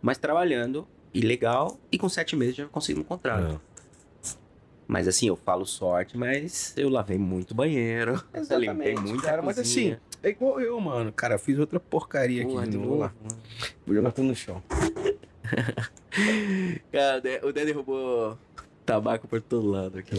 mas 0.03 0.19
trabalhando 0.19 0.87
ilegal. 1.13 1.79
E 1.91 1.99
com 1.99 2.09
sete 2.09 2.37
meses 2.37 2.57
já 2.57 2.67
consegui 2.67 3.01
um 3.01 3.05
contrato. 3.05 3.61
É. 3.65 3.69
Mas 4.87 5.07
assim, 5.07 5.29
eu 5.29 5.37
falo 5.37 5.67
sorte, 5.67 6.17
mas 6.17 6.73
eu 6.77 6.89
lavei 6.89 7.19
muito 7.19 7.55
banheiro. 7.55 8.25
Exatamente, 8.33 8.71
limpei 8.71 8.95
muito 8.95 9.23
cara, 9.23 9.43
mas 9.43 9.57
cozinha. 9.57 10.01
É 10.23 10.31
igual 10.31 10.59
eu, 10.61 10.81
mano. 10.81 11.13
Cara, 11.13 11.35
eu 11.35 11.39
fiz 11.39 11.59
outra 11.59 11.79
porcaria 11.79 12.43
aqui 12.43 12.51
Porra, 12.51 12.67
de 12.67 12.79
novo. 12.79 12.97
lá. 12.97 13.13
Vou 13.87 13.95
jogar 13.95 14.13
tudo 14.13 14.29
no 14.29 14.35
chão. 14.35 14.63
Cara, 16.91 17.23
o 17.45 17.53
Dé 17.53 17.67
derrubou 17.67 18.37
tabaco 18.89 19.29
por 19.29 19.41
todo 19.43 19.69
lado 19.69 19.99
aqui. 19.99 20.17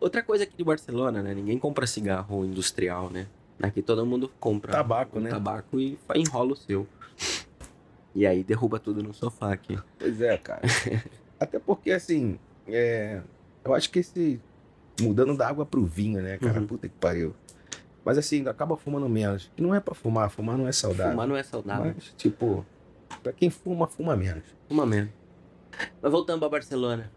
Outra 0.00 0.22
coisa 0.22 0.44
aqui 0.44 0.56
de 0.56 0.64
Barcelona, 0.64 1.22
né? 1.22 1.34
Ninguém 1.34 1.58
compra 1.58 1.86
cigarro 1.86 2.44
industrial, 2.44 3.10
né? 3.10 3.26
Aqui 3.62 3.82
todo 3.82 4.04
mundo 4.04 4.30
compra 4.40 4.72
Tabaco, 4.72 5.18
um 5.18 5.22
né? 5.22 5.30
tabaco 5.30 5.78
e 5.78 5.98
enrola 6.14 6.52
o 6.52 6.56
seu. 6.56 6.86
E 8.14 8.26
aí 8.26 8.42
derruba 8.42 8.78
tudo 8.78 9.02
no 9.02 9.14
sofá 9.14 9.52
aqui. 9.52 9.78
Pois 9.98 10.20
é, 10.20 10.36
cara. 10.36 10.62
Até 11.38 11.58
porque, 11.58 11.90
assim, 11.90 12.38
é, 12.66 13.20
eu 13.64 13.74
acho 13.74 13.90
que 13.90 13.98
esse. 14.00 14.40
Mudando 15.00 15.36
da 15.36 15.48
água 15.48 15.66
pro 15.66 15.84
vinho, 15.84 16.22
né, 16.22 16.38
cara? 16.38 16.60
Uhum. 16.60 16.66
Puta 16.66 16.88
que 16.88 16.94
pariu. 16.94 17.34
Mas 18.04 18.16
assim, 18.16 18.46
acaba 18.46 18.76
fumando 18.76 19.08
menos. 19.08 19.50
E 19.56 19.62
não 19.62 19.74
é 19.74 19.80
pra 19.80 19.94
fumar, 19.94 20.30
fumar 20.30 20.56
não 20.56 20.68
é 20.68 20.72
saudável. 20.72 21.12
Fumar 21.12 21.26
não 21.26 21.36
é 21.36 21.42
saudável. 21.42 21.92
Mas, 21.94 22.14
tipo, 22.16 22.64
pra 23.22 23.32
quem 23.32 23.50
fuma, 23.50 23.88
fuma 23.88 24.14
menos. 24.14 24.44
Fuma 24.68 24.86
mesmo. 24.86 25.10
Mas 26.00 26.12
voltando 26.12 26.40
pra 26.40 26.48
Barcelona. 26.48 27.10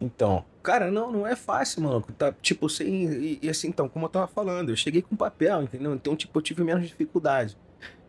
Então, 0.00 0.44
cara, 0.62 0.90
não, 0.90 1.10
não 1.10 1.26
é 1.26 1.34
fácil, 1.34 1.82
mano. 1.82 2.04
Tá, 2.16 2.32
tipo, 2.40 2.68
sem. 2.68 3.04
E, 3.04 3.38
e 3.42 3.48
assim, 3.48 3.68
então, 3.68 3.88
como 3.88 4.04
eu 4.06 4.08
tava 4.08 4.26
falando, 4.26 4.70
eu 4.70 4.76
cheguei 4.76 5.02
com 5.02 5.16
papel, 5.16 5.62
entendeu? 5.62 5.94
Então, 5.94 6.14
tipo, 6.14 6.38
eu 6.38 6.42
tive 6.42 6.62
menos 6.62 6.86
dificuldade. 6.86 7.56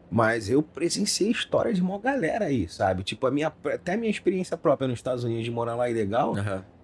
Mas 0.09 0.49
eu 0.49 0.63
presenciei 0.63 1.31
história 1.31 1.73
de 1.73 1.81
uma 1.81 1.99
galera 1.99 2.45
aí, 2.45 2.67
sabe? 2.69 3.03
Tipo, 3.03 3.27
a 3.27 3.31
minha, 3.31 3.51
até 3.65 3.93
a 3.93 3.97
minha 3.97 4.09
experiência 4.09 4.55
própria 4.55 4.87
nos 4.87 4.99
Estados 4.99 5.23
Unidos 5.23 5.43
de 5.43 5.51
morar 5.51 5.75
lá 5.75 5.89
ilegal. 5.89 6.33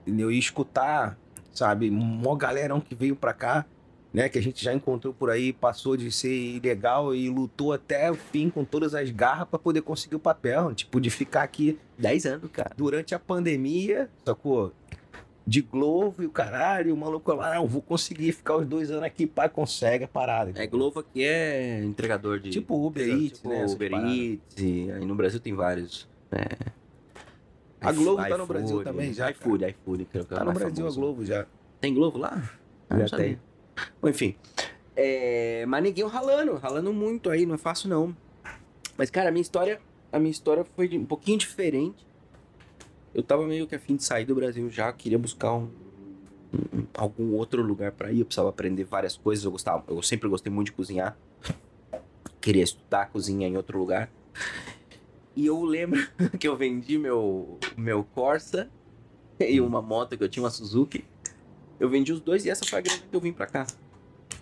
entendeu? 0.01 0.29
E 0.29 0.37
escutar, 0.37 1.17
sabe, 1.53 1.89
mó 1.89 2.35
galerão 2.35 2.81
que 2.81 2.93
veio 2.93 3.15
pra 3.15 3.33
cá, 3.33 3.65
né, 4.13 4.29
que 4.29 4.37
a 4.37 4.41
gente 4.41 4.63
já 4.63 4.71
encontrou 4.73 5.11
por 5.13 5.31
aí, 5.31 5.51
passou 5.51 5.97
de 5.97 6.11
ser 6.11 6.31
ilegal 6.31 7.15
e 7.15 7.27
lutou 7.29 7.73
até 7.73 8.11
o 8.11 8.15
fim 8.15 8.49
com 8.49 8.63
todas 8.63 8.93
as 8.93 9.09
garras 9.09 9.47
pra 9.49 9.57
poder 9.57 9.81
conseguir 9.81 10.15
o 10.15 10.19
papel, 10.19 10.73
tipo, 10.75 11.01
de 11.01 11.09
ficar 11.09 11.41
aqui 11.41 11.79
10 11.97 12.25
anos, 12.27 12.51
cara. 12.51 12.71
durante 12.77 13.15
a 13.15 13.19
pandemia, 13.19 14.07
sacou? 14.23 14.71
De 15.45 15.61
Globo 15.61 16.23
e 16.23 16.25
o 16.25 16.29
caralho, 16.29 16.93
o 16.93 16.97
maluco 16.97 17.33
lá, 17.33 17.55
não, 17.55 17.67
vou 17.67 17.81
conseguir 17.81 18.31
ficar 18.31 18.55
os 18.55 18.65
dois 18.65 18.91
anos 18.91 19.03
aqui, 19.03 19.27
pai, 19.27 19.49
consegue 19.49 20.05
a 20.05 20.07
parada. 20.07 20.53
É, 20.55 20.67
Glovo 20.67 20.99
aqui 21.01 21.23
é 21.25 21.83
entregador 21.83 22.39
de. 22.39 22.51
Tipo 22.51 22.85
Uber 22.85 23.05
Eats, 23.05 23.39
tipo 23.39 23.49
né? 23.49 23.65
Uber. 23.65 23.91
Eats. 23.91 24.57
e 24.57 24.91
Aí 24.91 25.03
no 25.03 25.15
Brasil 25.15 25.39
tem 25.41 25.53
vários. 25.53 26.07
É. 26.31 26.71
A 27.81 27.91
Globo 27.91 28.23
tá 28.23 28.37
no 28.37 28.45
Brasil 28.45 28.81
também 28.83 29.11
já, 29.11 29.29
iFood, 29.31 29.65
iFood, 29.65 30.05
que 30.05 30.17
é 30.17 30.21
o 30.21 30.23
é 30.23 30.25
Tá 30.27 30.45
no 30.45 30.53
Brasil 30.53 30.69
a 30.69 30.75
famoso. 30.75 30.99
Globo 31.01 31.25
já. 31.25 31.45
Tem 31.81 31.93
Globo 31.93 32.17
lá? 32.17 32.41
Ah, 32.89 32.95
Já 32.95 32.99
não 32.99 33.07
sabia. 33.09 33.39
Bom, 34.01 34.09
enfim. 34.09 34.35
É, 34.95 35.65
mas 35.67 35.83
ninguém 35.83 36.05
ralando, 36.07 36.55
ralando 36.55 36.93
muito 36.93 37.29
aí, 37.29 37.45
não 37.45 37.55
é 37.55 37.57
fácil 37.57 37.89
não. 37.89 38.15
Mas, 38.97 39.09
cara, 39.09 39.29
a 39.29 39.31
minha 39.31 39.41
história, 39.41 39.81
a 40.11 40.19
minha 40.19 40.31
história 40.31 40.63
foi 40.75 40.87
um 40.97 41.05
pouquinho 41.05 41.37
diferente. 41.37 42.05
Eu 43.13 43.23
tava 43.23 43.45
meio 43.45 43.67
que 43.67 43.75
a 43.75 43.79
fim 43.79 43.95
de 43.95 44.03
sair 44.03 44.25
do 44.25 44.35
Brasil 44.35 44.69
já, 44.69 44.91
queria 44.91 45.17
buscar 45.19 45.53
um, 45.53 45.69
um- 46.53 46.85
algum 46.93 47.33
outro 47.33 47.61
lugar 47.61 47.91
pra 47.91 48.11
ir, 48.11 48.19
eu 48.19 48.25
precisava 48.25 48.49
aprender 48.49 48.83
várias 48.83 49.15
coisas, 49.17 49.43
eu 49.45 49.51
gostava, 49.51 49.83
eu 49.87 50.01
sempre 50.01 50.27
gostei 50.29 50.51
muito 50.51 50.67
de 50.67 50.73
cozinhar. 50.73 51.17
Queria 52.41 52.63
estudar 52.63 53.07
cozinha 53.09 53.47
em 53.47 53.55
outro 53.55 53.77
lugar. 53.79 54.09
E 55.35 55.45
eu 55.45 55.63
lembro 55.63 55.99
que 56.39 56.47
eu 56.47 56.55
vendi 56.55 56.97
meu 56.97 57.57
meu 57.77 58.03
Corsa 58.03 58.69
e 59.39 59.59
uma 59.59 59.81
moto 59.81 60.17
que 60.17 60.23
eu 60.23 60.29
tinha, 60.29 60.43
uma 60.43 60.49
Suzuki. 60.51 61.05
Eu 61.83 61.89
vendi 61.89 62.13
os 62.13 62.21
dois 62.21 62.45
e 62.45 62.49
essa 62.49 62.63
foi 62.65 62.79
a 62.79 62.81
grana 62.81 63.01
que 63.11 63.13
eu 63.13 63.19
vim 63.19 63.33
pra 63.33 63.45
cá. 63.45 63.63
A 63.67 64.35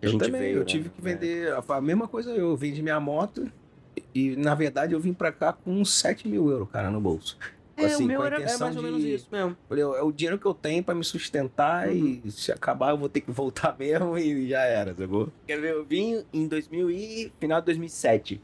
Eu 0.00 0.12
gente 0.12 0.20
também, 0.24 0.40
veio, 0.40 0.54
eu 0.54 0.60
né? 0.60 0.64
tive 0.64 0.88
que 0.88 0.98
É. 1.00 1.02
vender. 1.04 1.52
A 1.52 1.62
a 1.76 1.80
mesma 1.82 2.08
coisa, 2.08 2.30
eu 2.30 2.56
vendi 2.56 2.80
minha 2.82 2.98
moto 2.98 3.46
e, 4.14 4.34
na 4.36 4.54
verdade, 4.54 4.94
eu 4.94 5.00
vim 5.00 5.12
pra 5.12 5.30
cá 5.30 5.52
com 5.52 5.70
uns 5.70 5.92
7 5.92 6.26
mil 6.26 6.48
euros, 6.50 6.66
cara, 6.70 6.90
no 6.90 6.98
bolso. 6.98 7.36
É, 7.76 7.84
Assim, 7.84 8.04
o 8.04 8.06
meu 8.08 8.24
era 8.24 8.36
é 8.42 8.56
mais 8.58 8.74
ou 8.76 8.82
menos 8.82 9.02
de- 9.02 9.14
isso 9.16 9.28
mesmo. 9.30 9.54
Falei, 9.68 9.84
é 9.84 10.02
o 10.02 10.10
dinheiro 10.10 10.38
que 10.38 10.46
eu 10.46 10.54
tenho 10.54 10.82
pra 10.82 10.94
me 10.94 11.04
sustentar 11.04 11.88
Uhum. 11.88 12.22
e 12.24 12.30
se 12.30 12.50
acabar 12.50 12.90
eu 12.92 12.96
vou 12.96 13.08
ter 13.10 13.20
que 13.20 13.30
voltar 13.30 13.76
mesmo 13.78 14.16
e 14.16 14.48
já 14.48 14.62
era, 14.62 14.94
sacou? 14.94 15.28
Quer 15.46 15.60
ver? 15.60 15.72
Eu 15.74 15.84
vim 15.84 16.24
em 16.32 16.48
2000 16.48 16.90
e... 16.90 17.30
final 17.38 17.60
de 17.60 17.66
2007. 17.66 18.40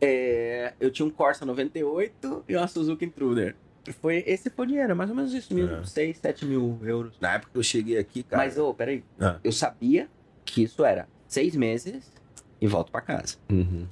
É, 0.00 0.72
eu 0.80 0.90
tinha 0.90 1.04
um 1.06 1.10
Corsa 1.10 1.44
98 1.44 2.44
e 2.48 2.56
uma 2.56 2.66
Suzuki 2.68 3.04
Intruder. 3.04 3.54
Foi, 4.00 4.22
esse 4.26 4.48
foi 4.50 4.64
o 4.64 4.68
dinheiro, 4.68 4.94
mais 4.94 5.10
ou 5.10 5.16
menos 5.16 5.32
isso, 5.34 5.52
mil, 5.52 5.68
É. 5.68 5.84
6, 5.84 6.18
7 6.18 6.44
mil 6.46 6.78
euros. 6.82 7.14
Na 7.20 7.34
época 7.34 7.50
que 7.52 7.58
eu 7.58 7.62
cheguei 7.62 7.98
aqui, 7.98 8.22
cara. 8.22 8.42
Mas, 8.44 8.56
ô, 8.58 8.72
peraí. 8.72 9.02
Ah. 9.20 9.38
Eu 9.42 9.50
sabia 9.52 10.08
que 10.44 10.62
isso 10.62 10.84
era 10.84 11.08
seis 11.26 11.56
meses 11.56 12.12
e 12.60 12.66
volto 12.68 12.92
pra 12.92 13.00
casa. 13.00 13.36
Uhum. 13.50 13.86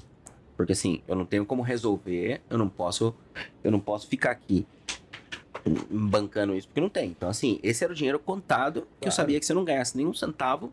Porque 0.56 0.72
assim, 0.72 1.02
eu 1.08 1.16
não 1.16 1.24
tenho 1.24 1.44
como 1.46 1.62
resolver, 1.62 2.40
eu 2.50 2.58
não 2.58 2.68
posso, 2.68 3.14
eu 3.64 3.70
não 3.70 3.80
posso 3.80 4.06
ficar 4.06 4.30
aqui 4.30 4.66
bancando 5.90 6.54
isso, 6.54 6.68
porque 6.68 6.80
não 6.80 6.88
tem. 6.88 7.10
Então 7.10 7.28
assim, 7.28 7.58
esse 7.62 7.82
era 7.84 7.92
o 7.92 7.96
dinheiro 7.96 8.18
contado, 8.18 8.82
que 9.00 9.08
eu 9.08 9.10
Claro. 9.10 9.14
sabia 9.14 9.40
que 9.40 9.46
se 9.46 9.52
eu 9.52 9.56
não 9.56 9.64
ganhasse 9.64 9.96
nenhum 9.96 10.12
centavo, 10.14 10.72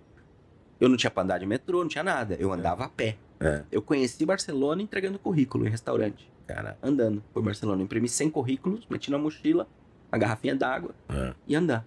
eu 0.80 0.88
não 0.90 0.96
tinha 0.98 1.10
pra 1.10 1.24
andar 1.24 1.38
de 1.40 1.46
metrô, 1.46 1.82
não 1.82 1.88
tinha 1.88 2.04
nada. 2.04 2.36
Eu 2.40 2.52
andava 2.54 2.86
a 2.86 2.90
pé. 2.90 3.18
É. 3.40 3.64
Eu 3.72 3.82
conheci 3.82 4.26
Barcelona 4.26 4.82
entregando 4.82 5.18
currículo 5.20 5.66
em 5.66 5.70
restaurante, 5.70 6.30
Cara, 6.48 6.78
andando 6.82 7.22
por 7.34 7.44
Barcelona. 7.44 7.82
Eu 7.82 7.86
imprimi 7.86 8.08
100 8.08 8.30
currículos, 8.30 8.88
meti 8.90 9.12
na 9.12 9.18
mochila, 9.18 9.68
a 10.12 10.18
garrafinha 10.18 10.56
d'água 10.56 10.92
É. 11.10 11.34
e 11.48 11.56
andar. 11.56 11.86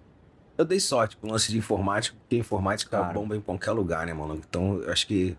eu 0.58 0.64
dei 0.66 0.78
sorte 0.78 1.16
com 1.16 1.26
o 1.26 1.30
lance 1.32 1.50
de 1.50 1.56
informática, 1.56 2.14
porque 2.20 2.36
informática 2.36 2.98
Claro. 2.98 3.14
bomba 3.18 3.34
em 3.34 3.40
qualquer 3.40 3.70
lugar, 3.72 4.04
né, 4.06 4.12
mano? 4.12 4.34
Então, 4.34 4.74
eu 4.82 4.92
acho 4.92 5.06
que 5.06 5.34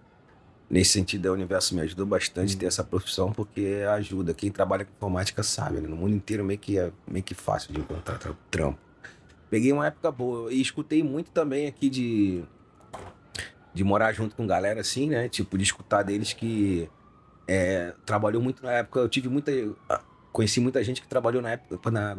nesse 0.68 0.94
sentido 0.94 1.28
o 1.30 1.34
universo 1.34 1.76
me 1.76 1.82
ajudou 1.82 2.08
bastante 2.08 2.56
Hum. 2.56 2.58
ter 2.58 2.66
essa 2.66 2.84
profissão, 2.84 3.32
porque 3.32 3.84
ajuda. 3.94 4.34
Quem 4.34 4.50
trabalha 4.50 4.84
com 4.84 4.92
informática 4.98 5.44
sabe, 5.44 5.80
né? 5.80 5.88
No 5.88 5.96
mundo 5.96 6.16
inteiro 6.16 6.44
meio 6.44 6.58
que 6.58 6.80
é 6.80 6.92
meio 7.08 7.24
que 7.24 7.36
fácil 7.36 7.72
de 7.72 7.82
encontrar 7.82 8.18
tra- 8.18 8.34
trampo. 8.50 8.80
Peguei 9.48 9.72
uma 9.72 9.86
época 9.86 10.12
boa 10.12 10.52
e 10.52 10.60
escutei 10.60 11.04
muito 11.04 11.30
também 11.30 11.68
aqui 11.68 11.88
de 11.90 12.44
de 13.74 13.84
morar 13.84 14.12
junto 14.14 14.36
com 14.36 14.46
galera 14.48 14.82
assim, 14.82 15.08
né? 15.10 15.30
Tipo, 15.30 15.56
de 15.58 15.64
escutar 15.64 16.02
deles 16.04 16.34
que 16.34 16.90
é, 17.52 17.94
trabalhou 18.06 18.42
muito 18.42 18.64
na 18.64 18.72
época. 18.72 19.00
Eu 19.00 19.10
tive 19.10 19.28
muita. 19.30 19.52
ah, 19.90 20.02
Conheci 20.32 20.62
muita 20.62 20.82
gente 20.82 21.02
que 21.02 21.08
trabalhou 21.10 21.42
na 21.42 21.50
época 21.52 21.92
na 21.92 22.16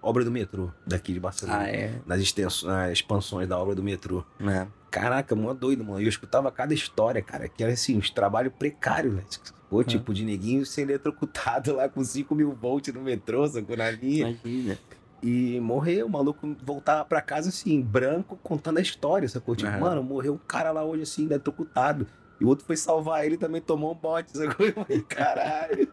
obra 0.00 0.24
do 0.24 0.30
metrô 0.30 0.70
daqui 0.86 1.12
de 1.12 1.18
Barcelona. 1.18 1.58
Ah, 1.62 1.68
é. 1.68 2.00
Nas, 2.06 2.20
extensões, 2.20 2.62
nas 2.72 2.92
expansões 2.92 3.48
da 3.48 3.58
obra 3.58 3.74
do 3.74 3.82
metrô. 3.82 4.24
É. 4.40 4.68
Caraca, 4.88 5.34
mó 5.34 5.52
doido, 5.52 5.82
mano. 5.84 6.00
E 6.00 6.04
eu 6.04 6.08
escutava 6.08 6.48
cada 6.52 6.72
história, 6.72 7.20
cara, 7.20 7.48
que 7.48 7.60
era 7.64 7.72
assim, 7.72 7.98
uns 7.98 8.08
trabalhos 8.08 8.52
precários, 8.56 9.14
né? 9.14 9.24
Pô, 9.68 9.80
É. 9.80 9.84
tipo, 9.84 10.14
de 10.14 10.24
neguinho 10.24 10.64
sendo 10.64 10.90
eletrocutado 10.90 11.74
lá 11.74 11.88
com 11.88 12.04
5 12.04 12.32
mil 12.36 12.52
volts 12.54 12.94
no 12.94 13.00
metrô, 13.00 13.44
sacou 13.48 13.76
na 13.76 13.90
linha. 13.90 14.38
Imagina. 14.44 14.78
E 15.20 15.58
morreu, 15.58 16.06
o 16.06 16.10
maluco 16.10 16.54
voltava 16.62 17.04
pra 17.04 17.20
casa 17.20 17.48
assim, 17.48 17.80
branco, 17.82 18.38
contando 18.44 18.78
a 18.78 18.80
história, 18.80 19.26
sacou? 19.28 19.56
Tipo, 19.56 19.70
Aham. 19.70 19.80
mano, 19.80 20.02
morreu 20.04 20.34
um 20.34 20.38
cara 20.46 20.70
lá 20.70 20.84
hoje 20.84 21.02
assim, 21.02 21.24
eletrocutado. 21.24 22.06
E 22.40 22.44
o 22.44 22.48
outro 22.48 22.64
foi 22.66 22.76
salvar 22.76 23.24
ele 23.24 23.34
e 23.36 23.38
também 23.38 23.60
tomou 23.60 23.92
um 23.92 23.94
bote, 23.94 24.32
falei, 24.34 25.00
caralho. 25.08 25.88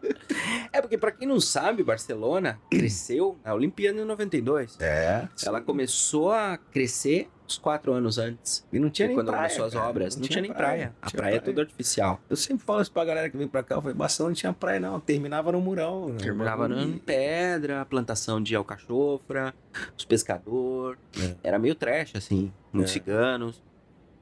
É 0.72 0.80
porque, 0.80 0.98
pra 0.98 1.12
quem 1.12 1.26
não 1.28 1.40
sabe, 1.40 1.82
Barcelona 1.82 2.58
cresceu 2.70 3.38
na 3.44 3.54
Olimpíada 3.54 4.00
em 4.00 4.04
92. 4.04 4.76
É. 4.80 5.28
Ela 5.46 5.60
começou 5.60 6.32
a 6.32 6.56
crescer 6.56 7.28
uns 7.46 7.58
quatro 7.58 7.92
anos 7.92 8.18
antes. 8.18 8.66
E 8.72 8.78
não 8.78 8.88
tinha 8.90 9.08
nem 9.08 9.16
quando 9.16 9.26
praia, 9.28 9.42
começou 9.48 9.64
as 9.66 9.74
obras. 9.74 10.16
Não, 10.16 10.26
tinha, 10.26 10.40
nem 10.40 10.52
praia. 10.52 10.94
A 11.02 11.06
Tinha 11.06 11.18
praia, 11.20 11.36
é 11.36 11.40
toda 11.40 11.60
artificial. 11.62 12.20
Eu 12.30 12.36
sempre 12.36 12.64
falo 12.64 12.80
isso 12.82 12.90
pra 12.92 13.04
galera 13.04 13.28
que 13.30 13.36
vem 13.36 13.46
pra 13.46 13.62
cá, 13.62 13.74
eu 13.76 13.82
falei, 13.82 13.94
Barcelona 13.96 14.30
não 14.30 14.34
tinha 14.36 14.52
praia 14.52 14.80
não, 14.80 14.98
terminava 14.98 15.52
no 15.52 15.60
murão. 15.60 16.08
né? 16.08 16.16
Terminava 16.18 16.66
Bagulho. 16.68 16.88
em 16.88 16.98
pedra, 16.98 17.84
plantação 17.84 18.42
de 18.42 18.56
alcachofra, 18.56 19.54
os 19.96 20.04
pescadores. 20.04 20.98
É. 21.20 21.36
Era 21.44 21.58
meio 21.58 21.74
trash, 21.74 22.12
assim, 22.16 22.50
muitos 22.72 22.90
É. 22.92 22.94
ciganos. 22.94 23.62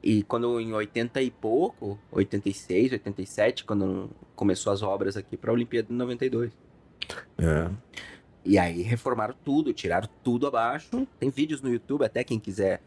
E 0.02 0.22
quando 0.22 0.58
em 0.60 0.72
80 0.72 1.20
e 1.22 1.30
pouco, 1.30 1.98
86, 2.10 2.92
87, 2.92 3.64
quando 3.64 4.10
começou 4.34 4.72
as 4.72 4.82
obras 4.82 5.16
aqui 5.16 5.36
pra 5.36 5.52
Olimpíada 5.52 5.88
de 5.88 5.94
92. 5.94 6.52
É. 7.38 7.70
E 8.42 8.58
aí 8.58 8.80
reformaram 8.80 9.34
tudo, 9.44 9.72
tiraram 9.74 10.08
tudo 10.24 10.46
abaixo. 10.46 11.06
Tem 11.18 11.28
vídeos 11.28 11.60
no 11.60 11.70
YouTube, 11.70 12.02
até 12.06 12.24
quem 12.24 12.40
quiser, 12.40 12.80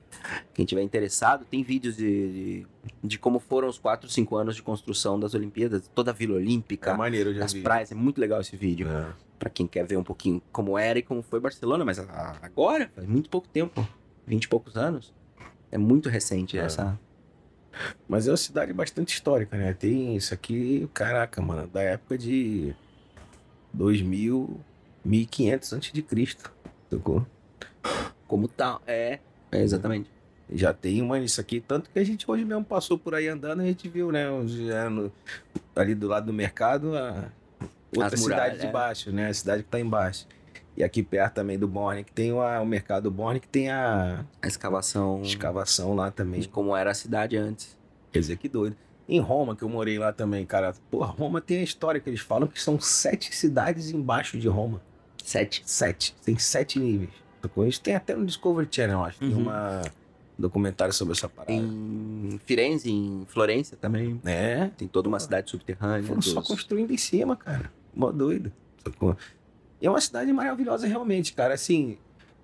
quem 0.51 0.65
tiver 0.65 0.81
interessado, 0.81 1.45
tem 1.45 1.61
vídeos 1.61 1.95
de, 1.95 2.63
de, 2.63 2.67
de 3.03 3.19
como 3.19 3.37
foram 3.39 3.67
os 3.67 3.77
4, 3.77 4.09
5 4.09 4.35
anos 4.35 4.55
de 4.55 4.63
construção 4.63 5.19
das 5.19 5.35
Olimpíadas, 5.35 5.87
toda 5.93 6.09
a 6.09 6.13
Vila 6.13 6.33
É 6.33 6.37
Olímpica, 6.37 6.95
maneiro, 6.95 7.29
eu 7.29 7.35
já 7.35 7.45
as 7.45 7.53
vi. 7.53 7.61
praias. 7.61 7.91
É 7.91 7.95
muito 7.95 8.19
legal 8.19 8.41
esse 8.41 8.57
vídeo. 8.57 8.87
É. 8.89 9.13
Pra 9.37 9.49
quem 9.51 9.67
quer 9.67 9.85
ver 9.85 9.97
um 9.97 10.03
pouquinho 10.03 10.41
como 10.51 10.75
era 10.75 10.97
e 10.97 11.03
como 11.03 11.21
foi 11.21 11.39
Barcelona, 11.39 11.85
mas 11.85 11.99
a- 11.99 12.39
agora, 12.41 12.89
faz 12.95 13.05
muito 13.07 13.29
pouco 13.29 13.47
tempo, 13.47 13.87
20 14.25 14.45
e 14.45 14.47
poucos 14.47 14.75
anos. 14.75 15.13
É 15.73 15.77
muito 15.79 16.07
recente 16.07 16.55
É. 16.55 16.61
essa. 16.61 16.99
Mas 18.07 18.27
é 18.27 18.31
uma 18.31 18.37
cidade 18.37 18.71
bastante 18.71 19.11
histórica, 19.15 19.57
né? 19.57 19.73
Tem 19.73 20.15
isso 20.15 20.31
aqui, 20.31 20.87
caraca, 20.93 21.41
mano, 21.41 21.65
da 21.67 21.81
época 21.81 22.15
de 22.15 22.75
2000, 23.73 24.59
1500 25.03 25.73
antes 25.73 25.91
de 25.91 26.03
Cristo, 26.03 26.53
sacou? 26.91 27.25
Como 28.27 28.47
tal. 28.47 28.79
É, 28.85 29.17
é 29.51 29.61
exatamente. 29.63 30.11
Já 30.51 30.71
tem 30.73 31.01
uma 31.01 31.17
isso 31.17 31.41
aqui, 31.41 31.59
tanto 31.59 31.89
que 31.89 31.97
a 31.97 32.03
gente 32.03 32.29
hoje 32.29 32.45
mesmo 32.45 32.63
passou 32.63 32.95
por 32.99 33.15
aí 33.15 33.27
andando, 33.27 33.61
a 33.61 33.65
gente 33.65 33.89
viu, 33.89 34.11
né? 34.11 34.25
é, 34.71 34.89
no- 34.89 35.11
ali 35.75 35.95
do 35.95 36.07
lado 36.07 36.27
do 36.27 36.33
mercado, 36.33 36.95
a 36.95 37.31
outra 37.95 38.13
As 38.13 38.19
cidade 38.21 38.21
muralhas, 38.21 38.59
de 38.61 38.67
é. 38.67 38.71
baixo, 38.71 39.11
né? 39.11 39.29
A 39.29 39.33
cidade 39.33 39.63
que 39.63 39.69
tá 39.69 39.79
embaixo. 39.79 40.27
E 40.75 40.83
aqui 40.83 41.03
perto 41.03 41.35
também 41.35 41.57
do 41.59 41.67
Borne, 41.67 42.03
que 42.03 42.11
tem 42.11 42.31
o, 42.31 42.37
o 42.39 42.65
mercado 42.65 43.11
Borne, 43.11 43.39
que 43.39 43.47
tem 43.47 43.69
a 43.69 44.25
A 44.41 44.47
escavação 44.47 45.21
escavação 45.21 45.93
lá 45.93 46.09
também. 46.09 46.39
de 46.41 46.47
como 46.47 46.75
era 46.75 46.89
a 46.91 46.93
cidade 46.95 47.37
antes. 47.37 47.77
Quer 48.11 48.19
dizer, 48.19 48.37
que 48.37 48.49
doido. 48.49 48.75
Em 49.07 49.19
Roma, 49.19 49.55
que 49.55 49.63
eu 49.63 49.69
morei 49.69 49.99
lá 49.99 50.11
também, 50.13 50.45
cara. 50.45 50.73
Porra, 50.89 51.07
Roma 51.11 51.41
tem 51.41 51.59
a 51.59 51.63
história 51.63 51.99
que 52.01 52.09
eles 52.09 52.21
falam 52.21 52.47
que 52.47 52.59
são 52.61 52.79
sete 52.79 53.35
cidades 53.35 53.91
embaixo 53.91 54.37
de 54.39 54.47
Roma. 54.47 54.81
Sete. 55.23 55.61
Sete. 55.65 56.15
Tem 56.25 56.37
sete 56.39 56.79
níveis. 56.79 57.11
Isso 57.67 57.81
tem 57.81 57.93
até 57.95 58.15
no 58.15 58.25
Discovery 58.25 58.67
Channel, 58.71 59.03
acho. 59.03 59.19
Tem 59.19 59.29
Uhum. 59.33 59.41
uma 59.41 59.81
documentário 60.39 60.93
sobre 60.93 61.13
essa 61.13 61.29
parada. 61.29 61.51
Em 61.53 62.39
Firenze, 62.45 62.89
em 62.89 63.25
Florença 63.27 63.75
também. 63.75 64.19
É, 64.25 64.69
Tem 64.77 64.87
toda 64.87 65.07
uma 65.07 65.19
cidade 65.19 65.51
subterrânea. 65.51 66.03
foram 66.07 66.21
só 66.21 66.39
dos- 66.39 66.47
construindo 66.47 66.91
em 66.91 66.97
cima, 66.97 67.35
cara. 67.35 67.71
Mó 67.93 68.11
doido. 68.11 68.51
Sacou? 68.83 69.15
É 69.83 69.89
uma 69.89 70.01
cidade 70.01 70.31
maravilhosa 70.31 70.87
realmente, 70.87 71.33
cara. 71.33 71.53
Assim, 71.53 71.97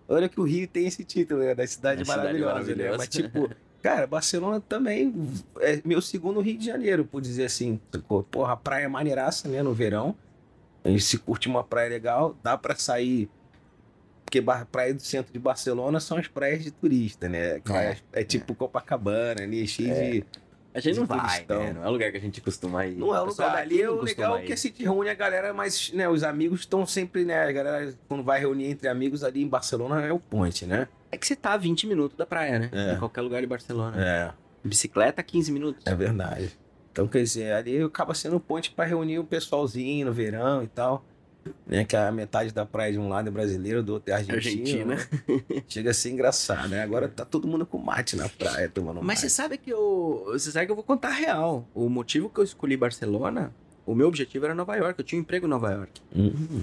olha 0.07 0.27
que 0.27 0.39
o 0.39 0.43
Rio 0.43 0.67
tem 0.67 0.85
esse 0.87 1.03
título, 1.03 1.39
né? 1.39 1.55
Da 1.55 1.65
cidade 1.65 2.01
É 2.01 2.05
cidade 2.05 2.19
maravilhosa, 2.21 2.53
né? 2.53 2.59
maravilhosa. 2.59 2.97
Mas, 2.97 3.07
tipo, 3.07 3.49
cara, 3.81 4.05
Barcelona 4.05 4.59
também 4.59 5.13
é 5.61 5.81
meu 5.85 6.01
segundo 6.01 6.41
Rio 6.41 6.57
de 6.57 6.65
Janeiro, 6.65 7.05
por 7.05 7.21
dizer 7.21 7.45
assim. 7.45 7.79
Porra, 8.29 8.53
a 8.53 8.57
praia 8.57 8.85
é 8.85 8.87
maneiraça, 8.89 9.47
né? 9.47 9.63
No 9.63 9.73
verão. 9.73 10.15
A 10.83 10.89
gente 10.89 11.03
se 11.03 11.17
curte 11.17 11.47
uma 11.47 11.63
praia 11.63 11.89
legal, 11.89 12.37
dá 12.43 12.57
pra 12.57 12.75
sair. 12.75 13.29
Porque 14.25 14.41
praia 14.71 14.93
do 14.93 15.01
centro 15.01 15.33
de 15.33 15.39
Barcelona 15.39 15.99
são 15.99 16.17
as 16.17 16.27
praias 16.27 16.63
de 16.63 16.69
turista, 16.71 17.27
né? 17.27 17.59
Praias- 17.61 18.03
É, 18.13 18.23
tipo 18.23 18.53
Copacabana, 18.53 19.41
ali, 19.41 19.67
cheio 19.67 19.93
de. 19.93 20.25
A 20.79 20.81
gente 20.81 20.99
não 20.99 21.05
vai, 21.05 21.45
né? 21.47 21.73
Não 21.73 21.83
é 21.83 21.89
lugar 21.89 22.11
que 22.11 22.17
a 22.17 22.21
gente 22.21 22.41
costuma 22.41 22.85
ir. 22.85 22.95
Não 22.95 23.15
é 23.15 23.21
o 23.21 23.25
lugar 23.25 23.55
ali, 23.55 23.81
é 23.81 23.89
o 23.89 24.01
legal 24.01 24.37
é 24.37 24.43
ir. 24.43 24.47
que 24.47 24.57
se 24.57 24.73
reúne 24.77 25.09
a 25.09 25.13
galera, 25.13 25.53
mas 25.53 25.91
né, 25.93 26.09
os 26.09 26.23
amigos 26.23 26.61
estão 26.61 26.85
sempre, 26.85 27.23
né? 27.25 27.43
A 27.43 27.51
galera, 27.51 27.93
quando 28.07 28.23
vai 28.23 28.39
reunir 28.39 28.65
entre 28.65 28.87
amigos 28.87 29.23
ali 29.23 29.41
em 29.41 29.47
Barcelona, 29.47 30.05
é 30.05 30.11
o 30.11 30.19
ponte, 30.19 30.65
né? 30.65 30.87
É 31.11 31.17
que 31.17 31.25
você 31.25 31.35
tá 31.35 31.53
a 31.53 31.57
20 31.57 31.87
minutos 31.87 32.17
da 32.17 32.25
praia, 32.25 32.59
né? 32.59 32.69
É. 32.71 32.93
Em 32.93 32.99
qualquer 32.99 33.21
lugar 33.21 33.41
de 33.41 33.47
Barcelona. 33.47 33.95
É, 33.97 34.31
Bicicleta, 34.63 35.23
15 35.23 35.51
minutos. 35.51 35.85
é 35.85 35.95
verdade. 35.95 36.51
Então, 36.91 37.07
quer 37.07 37.23
dizer, 37.23 37.53
ali 37.53 37.81
acaba 37.81 38.13
sendo 38.13 38.35
o 38.35 38.39
ponte 38.39 38.71
para 38.71 38.85
reunir 38.85 39.19
o 39.19 39.23
pessoalzinho 39.23 40.07
no 40.07 40.13
verão 40.13 40.63
e 40.63 40.67
tal. 40.67 41.05
Né, 41.67 41.85
que 41.85 41.95
a 41.95 42.11
metade 42.11 42.53
da 42.53 42.65
praia 42.65 42.91
de 42.91 42.97
um 42.99 43.07
lado 43.09 43.27
é 43.27 43.31
brasileiro, 43.31 43.81
do 43.83 43.93
outro 43.93 44.11
é. 44.11 44.15
Argentina. 44.15 44.95
né? 44.95 45.07
Chega 45.67 45.91
a 45.91 45.93
ser 45.93 46.09
engraçado, 46.11 46.67
né? 46.69 46.81
Agora 46.81 47.07
tá 47.07 47.23
todo 47.25 47.47
mundo 47.47 47.65
com 47.65 47.77
mate 47.77 48.15
na 48.15 48.27
praia 48.29 48.67
tomando 48.69 49.01
Mas 49.03 49.19
você 49.19 49.25
mate. 49.25 49.33
sabe 49.33 49.57
que 49.57 49.69
eu. 49.71 50.23
Você 50.31 50.51
sabe 50.51 50.65
que 50.65 50.71
eu 50.71 50.75
vou 50.75 50.83
contar 50.83 51.09
a 51.09 51.13
real. 51.13 51.67
O 51.73 51.89
motivo 51.89 52.29
que 52.29 52.39
eu 52.39 52.43
escolhi 52.43 52.75
Barcelona, 52.77 53.53
o 53.85 53.93
meu 53.95 54.07
objetivo 54.07 54.45
era 54.45 54.55
Nova 54.55 54.75
York. 54.75 54.99
Eu 54.99 55.05
tinha 55.05 55.19
um 55.19 55.21
emprego 55.21 55.45
em 55.45 55.49
Nova 55.49 55.71
York. 55.71 56.01
Hum, 56.15 56.61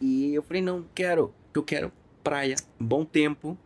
E 0.00 0.34
eu 0.34 0.42
falei, 0.42 0.60
não, 0.62 0.84
quero. 0.94 1.32
Eu 1.54 1.62
quero 1.62 1.92
praia, 2.22 2.56
bom 2.80 3.04
tempo. 3.04 3.56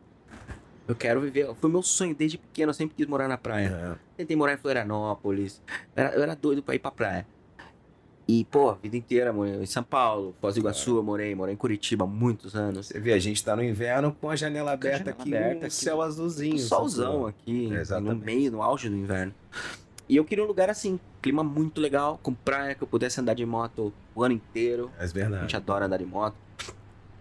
Eu 0.87 0.95
quero 0.95 1.21
viver. 1.21 1.49
Foi 1.61 1.71
meu 1.71 1.83
sonho 1.83 2.15
desde 2.15 2.39
pequeno, 2.39 2.71
eu 2.71 2.75
sempre 2.75 2.95
quis 2.97 3.07
morar 3.07 3.29
na 3.29 3.37
praia. 3.37 3.69
é. 3.95 4.09
Tentei 4.17 4.37
morar 4.37 4.55
em 4.55 4.57
Florianópolis. 4.57 5.61
Eu 5.95 6.03
era, 6.05 6.15
eu 6.17 6.23
era 6.23 6.35
doido 6.35 6.63
pra 6.63 6.75
ir 6.75 6.79
pra 6.79 6.91
praia. 6.91 7.27
E, 8.31 8.45
pô, 8.45 8.69
a 8.69 8.75
vida 8.75 8.95
inteira, 8.95 9.33
morei 9.33 9.55
em 9.55 9.65
São 9.65 9.83
Paulo, 9.83 10.35
Foz 10.39 10.55
do 10.55 10.61
Iguaçu, 10.61 10.97
eu 10.97 11.03
morei, 11.03 11.35
morei 11.35 11.55
em 11.55 11.57
Curitiba 11.57 12.05
há 12.05 12.07
muitos 12.07 12.55
anos. 12.55 12.89
Você 12.89 13.01
vê, 13.01 13.15
a 13.15 13.19
gente 13.19 13.43
tá 13.43 13.57
no 13.57 13.65
inverno 13.65 14.15
com 14.21 14.29
a 14.29 14.37
janela 14.37 14.65
Com 14.67 14.71
a 14.71 14.75
aberta 14.75 14.99
janela 14.99 15.17
aqui, 15.19 15.35
aberta 15.35 15.55
um 15.63 15.67
aqui. 15.67 15.71
céu 15.75 16.03
azulzinho. 16.03 16.55
Um 16.57 16.59
solzão 16.59 17.27
aqui, 17.27 17.69
no 17.69 17.77
Exatamente. 17.79 18.25
meio, 18.27 18.53
no 18.53 18.63
auge 18.63 18.91
do 18.91 18.97
inverno. 18.97 19.33
E 20.07 20.15
eu 20.17 20.27
queria 20.27 20.45
um 20.45 20.47
lugar 20.47 20.69
assim, 20.69 21.01
clima 21.23 21.43
muito 21.43 21.81
legal, 21.81 22.21
com 22.23 22.35
praia, 22.35 22.75
que 22.75 22.83
eu 22.83 22.89
pudesse 22.89 23.19
andar 23.19 23.33
de 23.33 23.47
moto 23.47 23.95
o 24.15 24.23
ano 24.23 24.35
inteiro. 24.35 24.91
É 24.99 25.05
A 25.05 25.07
gente 25.07 25.15
verdade. 25.15 25.57
adora 25.57 25.87
andar 25.87 25.97
de 25.97 26.05
moto. 26.07 26.37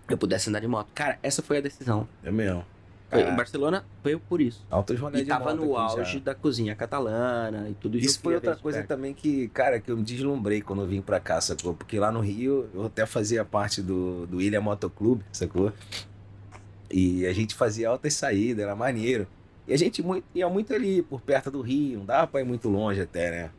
Eu 0.09 0.17
pudesse 0.17 0.49
andar 0.49 0.59
de 0.59 0.67
moto. 0.67 0.89
Cara, 0.93 1.17
essa 1.23 1.41
foi 1.41 1.57
a 1.57 1.61
decisão. 1.61 2.07
É 2.21 2.29
mesmo. 2.31 2.65
Foi, 3.09 3.21
em 3.21 3.35
Barcelona 3.35 3.85
foi 4.03 4.17
por 4.17 4.41
isso. 4.41 4.65
Altos 4.69 4.99
rolês 4.99 5.21
E 5.21 5.23
de 5.23 5.29
tava 5.29 5.53
no 5.53 5.77
aqui 5.77 5.95
já. 5.95 5.99
auge 6.01 6.19
da 6.19 6.35
cozinha 6.35 6.75
catalana 6.75 7.69
e 7.69 7.73
tudo 7.73 7.97
isso. 7.97 8.07
Isso 8.07 8.19
foi 8.21 8.35
outra 8.35 8.55
coisa 8.55 8.79
perto. 8.79 8.89
também 8.89 9.13
que, 9.13 9.47
cara, 9.49 9.79
que 9.79 9.89
eu 9.89 9.95
me 9.97 10.03
deslumbrei 10.03 10.61
quando 10.61 10.81
eu 10.81 10.87
vim 10.87 11.01
pra 11.01 11.19
cá, 11.19 11.39
sacou? 11.39 11.73
Porque 11.73 11.97
lá 11.99 12.11
no 12.11 12.19
Rio 12.19 12.69
eu 12.73 12.85
até 12.85 13.05
fazia 13.05 13.45
parte 13.45 13.81
do, 13.81 14.27
do 14.27 14.41
Ilha 14.41 14.59
Motoclube, 14.59 15.23
sacou? 15.31 15.71
E 16.91 17.25
a 17.25 17.33
gente 17.33 17.55
fazia 17.55 17.89
altas 17.89 18.13
saídas, 18.13 18.63
era 18.63 18.75
maneiro. 18.75 19.25
E 19.67 19.73
a 19.73 19.77
gente 19.77 20.01
muito, 20.01 20.25
ia 20.33 20.47
muito 20.49 20.73
ali, 20.73 21.01
por 21.01 21.21
perto 21.21 21.51
do 21.51 21.61
Rio, 21.61 21.99
não 21.99 22.05
dava 22.05 22.27
pra 22.27 22.41
ir 22.41 22.45
muito 22.45 22.69
longe 22.69 23.01
até, 23.01 23.31
né? 23.31 23.49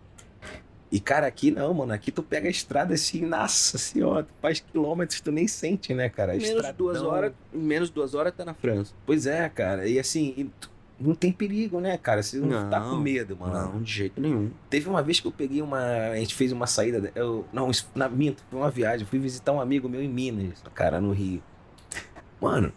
E, 0.90 0.98
cara, 0.98 1.26
aqui 1.26 1.50
não, 1.50 1.74
mano. 1.74 1.92
Aqui 1.92 2.10
tu 2.10 2.22
pega 2.22 2.48
a 2.48 2.50
estrada 2.50 2.94
assim, 2.94 3.20
nossa 3.26 3.76
senhora, 3.76 4.22
tu 4.22 4.32
faz 4.40 4.60
quilômetros, 4.60 5.20
tu 5.20 5.30
nem 5.30 5.46
sente, 5.46 5.92
né, 5.92 6.08
cara? 6.08 6.32
Menos 6.32 6.48
de 6.64 6.72
duas 6.72 6.96
Estradão. 6.96 7.06
horas, 7.06 7.32
menos 7.52 7.90
duas 7.90 8.14
horas 8.14 8.32
tá 8.34 8.44
na 8.44 8.54
França. 8.54 8.92
Pois 9.04 9.26
é, 9.26 9.48
cara. 9.48 9.86
E 9.86 9.98
assim, 9.98 10.50
não 10.98 11.14
tem 11.14 11.30
perigo, 11.30 11.78
né, 11.78 11.96
cara? 11.98 12.22
Você 12.22 12.38
não, 12.38 12.70
tá 12.70 12.80
com 12.80 12.86
Não, 12.86 13.00
medo, 13.00 13.36
mano. 13.36 13.72
Não, 13.74 13.82
de 13.82 13.92
jeito 13.92 14.20
nenhum. 14.20 14.50
Teve 14.70 14.88
uma 14.88 15.02
vez 15.02 15.20
que 15.20 15.26
eu 15.26 15.32
peguei 15.32 15.62
uma. 15.62 15.78
A 15.78 16.16
gente 16.16 16.34
fez 16.34 16.52
uma 16.52 16.66
saída. 16.66 17.12
Eu, 17.14 17.46
não, 17.52 17.70
na 17.94 18.08
minto, 18.08 18.42
foi 18.50 18.58
uma 18.58 18.70
viagem. 18.70 19.02
Eu 19.02 19.06
fui 19.06 19.18
visitar 19.18 19.52
um 19.52 19.60
amigo 19.60 19.88
meu 19.88 20.02
em 20.02 20.08
Minas, 20.08 20.62
cara, 20.74 21.00
no 21.00 21.12
Rio. 21.12 21.42
Mano, 22.40 22.72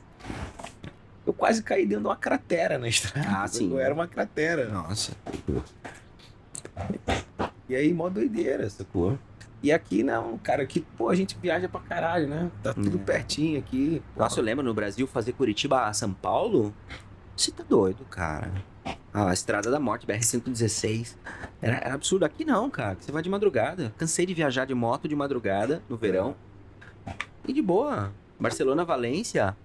eu 1.26 1.34
quase 1.34 1.64
caí 1.64 1.86
dentro 1.86 2.04
de 2.04 2.08
uma 2.10 2.16
cratera 2.16 2.78
na 2.78 2.88
estrada. 2.88 3.28
Ah, 3.30 3.48
sim. 3.50 3.78
Era 3.80 3.94
uma 3.94 4.08
cratera. 4.08 4.68
Nossa. 4.70 5.14
E 7.72 7.76
aí, 7.78 7.94
mó 7.94 8.10
doideira, 8.10 8.70
sacou? 8.70 9.18
E 9.64 9.72
aqui 9.72 10.04
não, 10.04 10.38
cara, 10.40 10.62
aqui, 10.64 10.82
pô, 10.98 11.08
a 11.08 11.16
gente 11.16 11.38
viaja 11.42 11.70
pra 11.70 11.80
caralho, 11.80 12.28
né? 12.28 12.52
Tá 12.62 12.74
tudo 12.74 12.98
É. 12.98 13.02
pertinho 13.02 13.58
aqui. 13.58 14.02
pô. 14.14 14.20
Nossa, 14.20 14.42
eu 14.42 14.44
lembro 14.44 14.62
no 14.62 14.74
Brasil 14.74 15.08
fazer 15.08 15.32
Curitiba 15.32 15.86
a 15.86 15.94
São 15.94 16.12
Paulo? 16.12 16.74
Você 17.34 17.50
tá 17.50 17.64
doido, 17.64 18.04
cara. 18.10 18.52
Ah, 19.14 19.30
a 19.30 19.34
Estrada 19.34 19.72
da 19.72 19.80
Morte, 19.80 20.06
BR-116. 20.06 21.16
Era, 21.62 21.78
era 21.78 21.94
absurdo. 21.94 22.26
Aqui 22.26 22.44
não, 22.44 22.70
cara. 22.70 22.98
Você 23.00 23.10
vai 23.10 23.24
de 23.24 23.30
madrugada. 23.30 23.94
Cansei 23.98 24.26
de 24.26 24.34
viajar 24.34 24.66
de 24.66 24.74
moto 24.74 25.08
de 25.08 25.16
madrugada, 25.16 25.82
no 25.88 25.96
verão. 25.96 26.36
E 27.48 27.54
de 27.54 27.62
boa. 27.62 28.12
Barcelona, 28.38 28.84
Valência, 28.84 29.56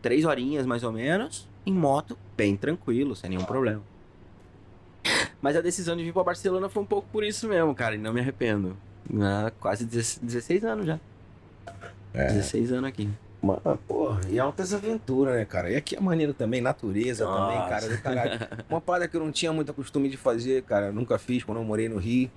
três 0.00 0.24
horinhas 0.24 0.64
mais 0.64 0.84
ou 0.84 0.92
menos. 0.92 1.48
Em 1.66 1.72
moto, 1.72 2.16
bem 2.36 2.56
tranquilo, 2.56 3.16
sem 3.16 3.30
nenhum 3.30 3.44
problema. 3.44 3.82
Mas 5.40 5.56
a 5.56 5.60
decisão 5.60 5.96
de 5.96 6.02
vir 6.04 6.12
pra 6.12 6.24
Barcelona 6.24 6.68
foi 6.68 6.82
um 6.82 6.86
pouco 6.86 7.08
por 7.12 7.22
isso 7.22 7.48
mesmo, 7.48 7.74
cara. 7.74 7.94
E 7.94 7.98
não 7.98 8.12
me 8.12 8.20
arrependo. 8.20 8.76
Ah, 9.20 9.52
quase 9.60 9.84
16 9.84 10.64
anos 10.64 10.86
já. 10.86 10.98
É. 12.12 12.26
16 12.26 12.72
anos 12.72 12.88
aqui. 12.88 13.08
Mano, 13.40 13.78
porra, 13.86 14.20
e 14.28 14.38
altas 14.38 14.74
aventuras, 14.74 15.36
né, 15.36 15.44
cara? 15.44 15.70
E 15.70 15.76
aqui 15.76 15.94
é 15.94 16.00
maneiro 16.00 16.34
também, 16.34 16.60
natureza 16.60 17.24
também, 17.24 17.56
Nossa. 17.56 17.68
cara, 17.68 17.88
do 17.88 18.02
caralho. 18.02 18.40
Uma 18.68 18.80
parada 18.80 19.06
que 19.06 19.16
eu 19.16 19.20
não 19.20 19.30
tinha 19.30 19.52
muito 19.52 19.72
costume 19.72 20.08
de 20.08 20.16
fazer, 20.16 20.64
cara, 20.64 20.90
nunca 20.90 21.18
fiz 21.18 21.44
quando 21.44 21.58
eu 21.58 21.64
morei 21.64 21.88
no 21.88 21.98
Rio, 21.98 22.28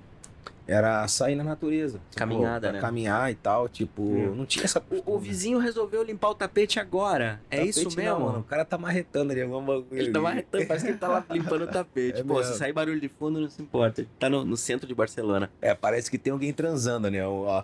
era 0.67 1.07
sair 1.07 1.35
na 1.35 1.43
natureza. 1.43 1.99
Tipo, 2.09 2.15
Caminhada, 2.17 2.67
pra 2.67 2.71
né? 2.73 2.79
Caminhar 2.79 3.31
e 3.31 3.35
tal, 3.35 3.67
tipo, 3.69 4.01
Hum. 4.01 4.35
não 4.35 4.45
tinha 4.45 4.65
essa 4.65 4.81
O, 5.05 5.15
o 5.15 5.19
vizinho 5.19 5.57
resolveu 5.59 6.03
limpar 6.03 6.29
o 6.29 6.35
tapete 6.35 6.79
agora. 6.79 7.41
É 7.49 7.57
Tapete 7.57 7.69
isso 7.69 7.89
não, 7.89 7.95
mesmo? 7.95 8.19
mano, 8.19 8.39
o 8.39 8.43
cara 8.43 8.63
tá 8.65 8.77
marretando 8.77 9.31
ali 9.31 9.41
algum 9.41 9.63
bagulho. 9.65 9.87
Ele 9.91 10.11
tá 10.11 10.19
ali. 10.19 10.23
marretando, 10.23 10.67
parece 10.67 10.85
que 10.85 10.91
ele 10.91 10.97
tá 10.99 11.07
lá 11.07 11.25
limpando 11.29 11.63
o 11.63 11.67
tapete. 11.67 12.19
É 12.21 12.23
Pô, 12.23 12.35
mesmo. 12.39 12.51
se 12.53 12.59
sair 12.59 12.73
barulho 12.73 12.99
de 12.99 13.09
fundo, 13.09 13.39
não 13.39 13.49
se 13.49 13.61
importa. 13.61 14.01
Ele 14.01 14.09
tá 14.19 14.29
no, 14.29 14.43
no 14.45 14.55
centro 14.57 14.87
de 14.87 14.93
Barcelona. 14.93 15.49
É, 15.61 15.73
parece 15.73 16.09
que 16.11 16.17
tem 16.17 16.31
alguém 16.33 16.51
transando, 16.53 17.09
né? 17.09 17.25
Ó. 17.25 17.63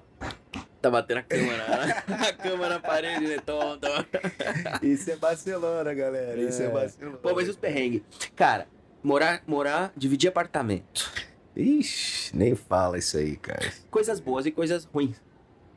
Tá 0.81 0.89
batendo 0.91 1.17
a 1.17 1.23
câmera. 1.23 1.65
a 2.07 2.33
câmera 2.33 2.69
na 2.75 2.79
parede, 2.79 3.27
né? 3.27 3.37
Tom, 3.45 3.77
tom. 3.77 4.05
Isso 4.81 5.09
é 5.11 5.15
Barcelona, 5.15 5.93
galera. 5.93 6.39
Isso 6.39 6.61
é 6.61 6.65
É. 6.65 6.69
Barcelona. 6.69 7.17
Pô, 7.17 7.33
mas 7.35 7.49
os 7.49 7.55
perrengues. 7.55 8.01
Cara, 8.35 8.67
morar, 9.03 9.41
morar, 9.47 9.91
dividir 9.97 10.27
apartamento. 10.29 11.11
Ixi, 11.59 12.35
nem 12.37 12.55
fala 12.55 12.97
isso 12.97 13.17
aí, 13.17 13.35
cara. 13.35 13.71
Coisas 13.89 14.19
boas 14.19 14.45
e 14.45 14.51
coisas 14.51 14.85
ruins. 14.85 15.15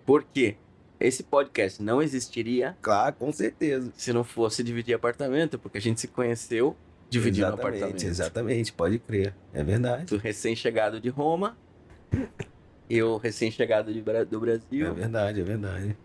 Por 0.04 0.24
quê? 0.24 0.56
Esse 0.98 1.22
podcast 1.22 1.82
não 1.82 2.02
existiria 2.02 2.76
Claro, 2.82 3.16
com 3.16 3.32
certeza. 3.32 3.90
se 3.96 4.12
não 4.12 4.22
fosse 4.22 4.62
dividir 4.62 4.94
apartamento, 4.94 5.58
porque 5.58 5.78
a 5.78 5.80
gente 5.80 5.98
se 6.00 6.08
conheceu 6.08 6.76
dividindo 7.08 7.46
exatamente, 7.46 7.66
apartamento. 7.76 8.02
Exatamente, 8.04 8.72
pode 8.74 8.98
crer. 8.98 9.34
É 9.54 9.64
verdade. 9.64 10.04
Tu 10.06 10.16
recém-chegado 10.18 11.00
de 11.00 11.08
Roma. 11.08 11.56
Eu 12.88 13.16
recém-chegado 13.16 13.92
Bra- 14.02 14.24
do 14.24 14.36
É 14.36 14.40
Brasil. 14.40 14.94
verdade, 14.94 15.40
é 15.40 15.44
verdade. 15.44 15.96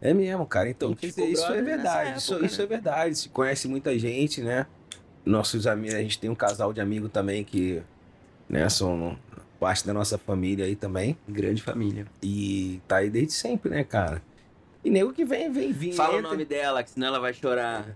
É 0.00 0.12
mesmo, 0.12 0.46
cara. 0.46 0.68
Então, 0.68 0.92
dizer, 0.92 1.24
isso 1.26 1.46
é 1.52 1.62
verdade. 1.62 2.18
Isso, 2.18 2.34
época, 2.34 2.46
isso 2.46 2.58
né? 2.58 2.64
é 2.64 2.66
verdade. 2.68 3.18
Se 3.18 3.28
conhece 3.30 3.66
muita 3.66 3.98
gente, 3.98 4.42
né? 4.42 4.66
Nossos 5.24 5.66
amigos, 5.66 5.94
a 5.94 6.02
gente 6.02 6.18
tem 6.20 6.28
um 6.28 6.34
casal 6.34 6.72
de 6.74 6.80
amigos 6.80 7.10
também 7.10 7.42
que, 7.42 7.82
né, 8.48 8.68
são 8.68 9.16
parte 9.58 9.86
da 9.86 9.94
nossa 9.94 10.18
família 10.18 10.66
aí 10.66 10.76
também. 10.76 11.16
Grande 11.28 11.62
família. 11.62 12.06
E 12.22 12.80
tá 12.86 12.96
aí 12.96 13.10
desde 13.10 13.32
sempre, 13.32 13.70
né, 13.70 13.84
cara? 13.84 14.22
E 14.84 14.90
nego 14.90 15.12
que 15.12 15.24
vem, 15.24 15.50
vem, 15.50 15.72
vem. 15.72 15.92
Fala 15.92 16.14
o 16.14 16.18
entra. 16.18 16.30
nome 16.30 16.44
dela, 16.44 16.82
que 16.82 16.90
senão 16.90 17.06
ela 17.06 17.18
vai 17.18 17.32
chorar. 17.32 17.86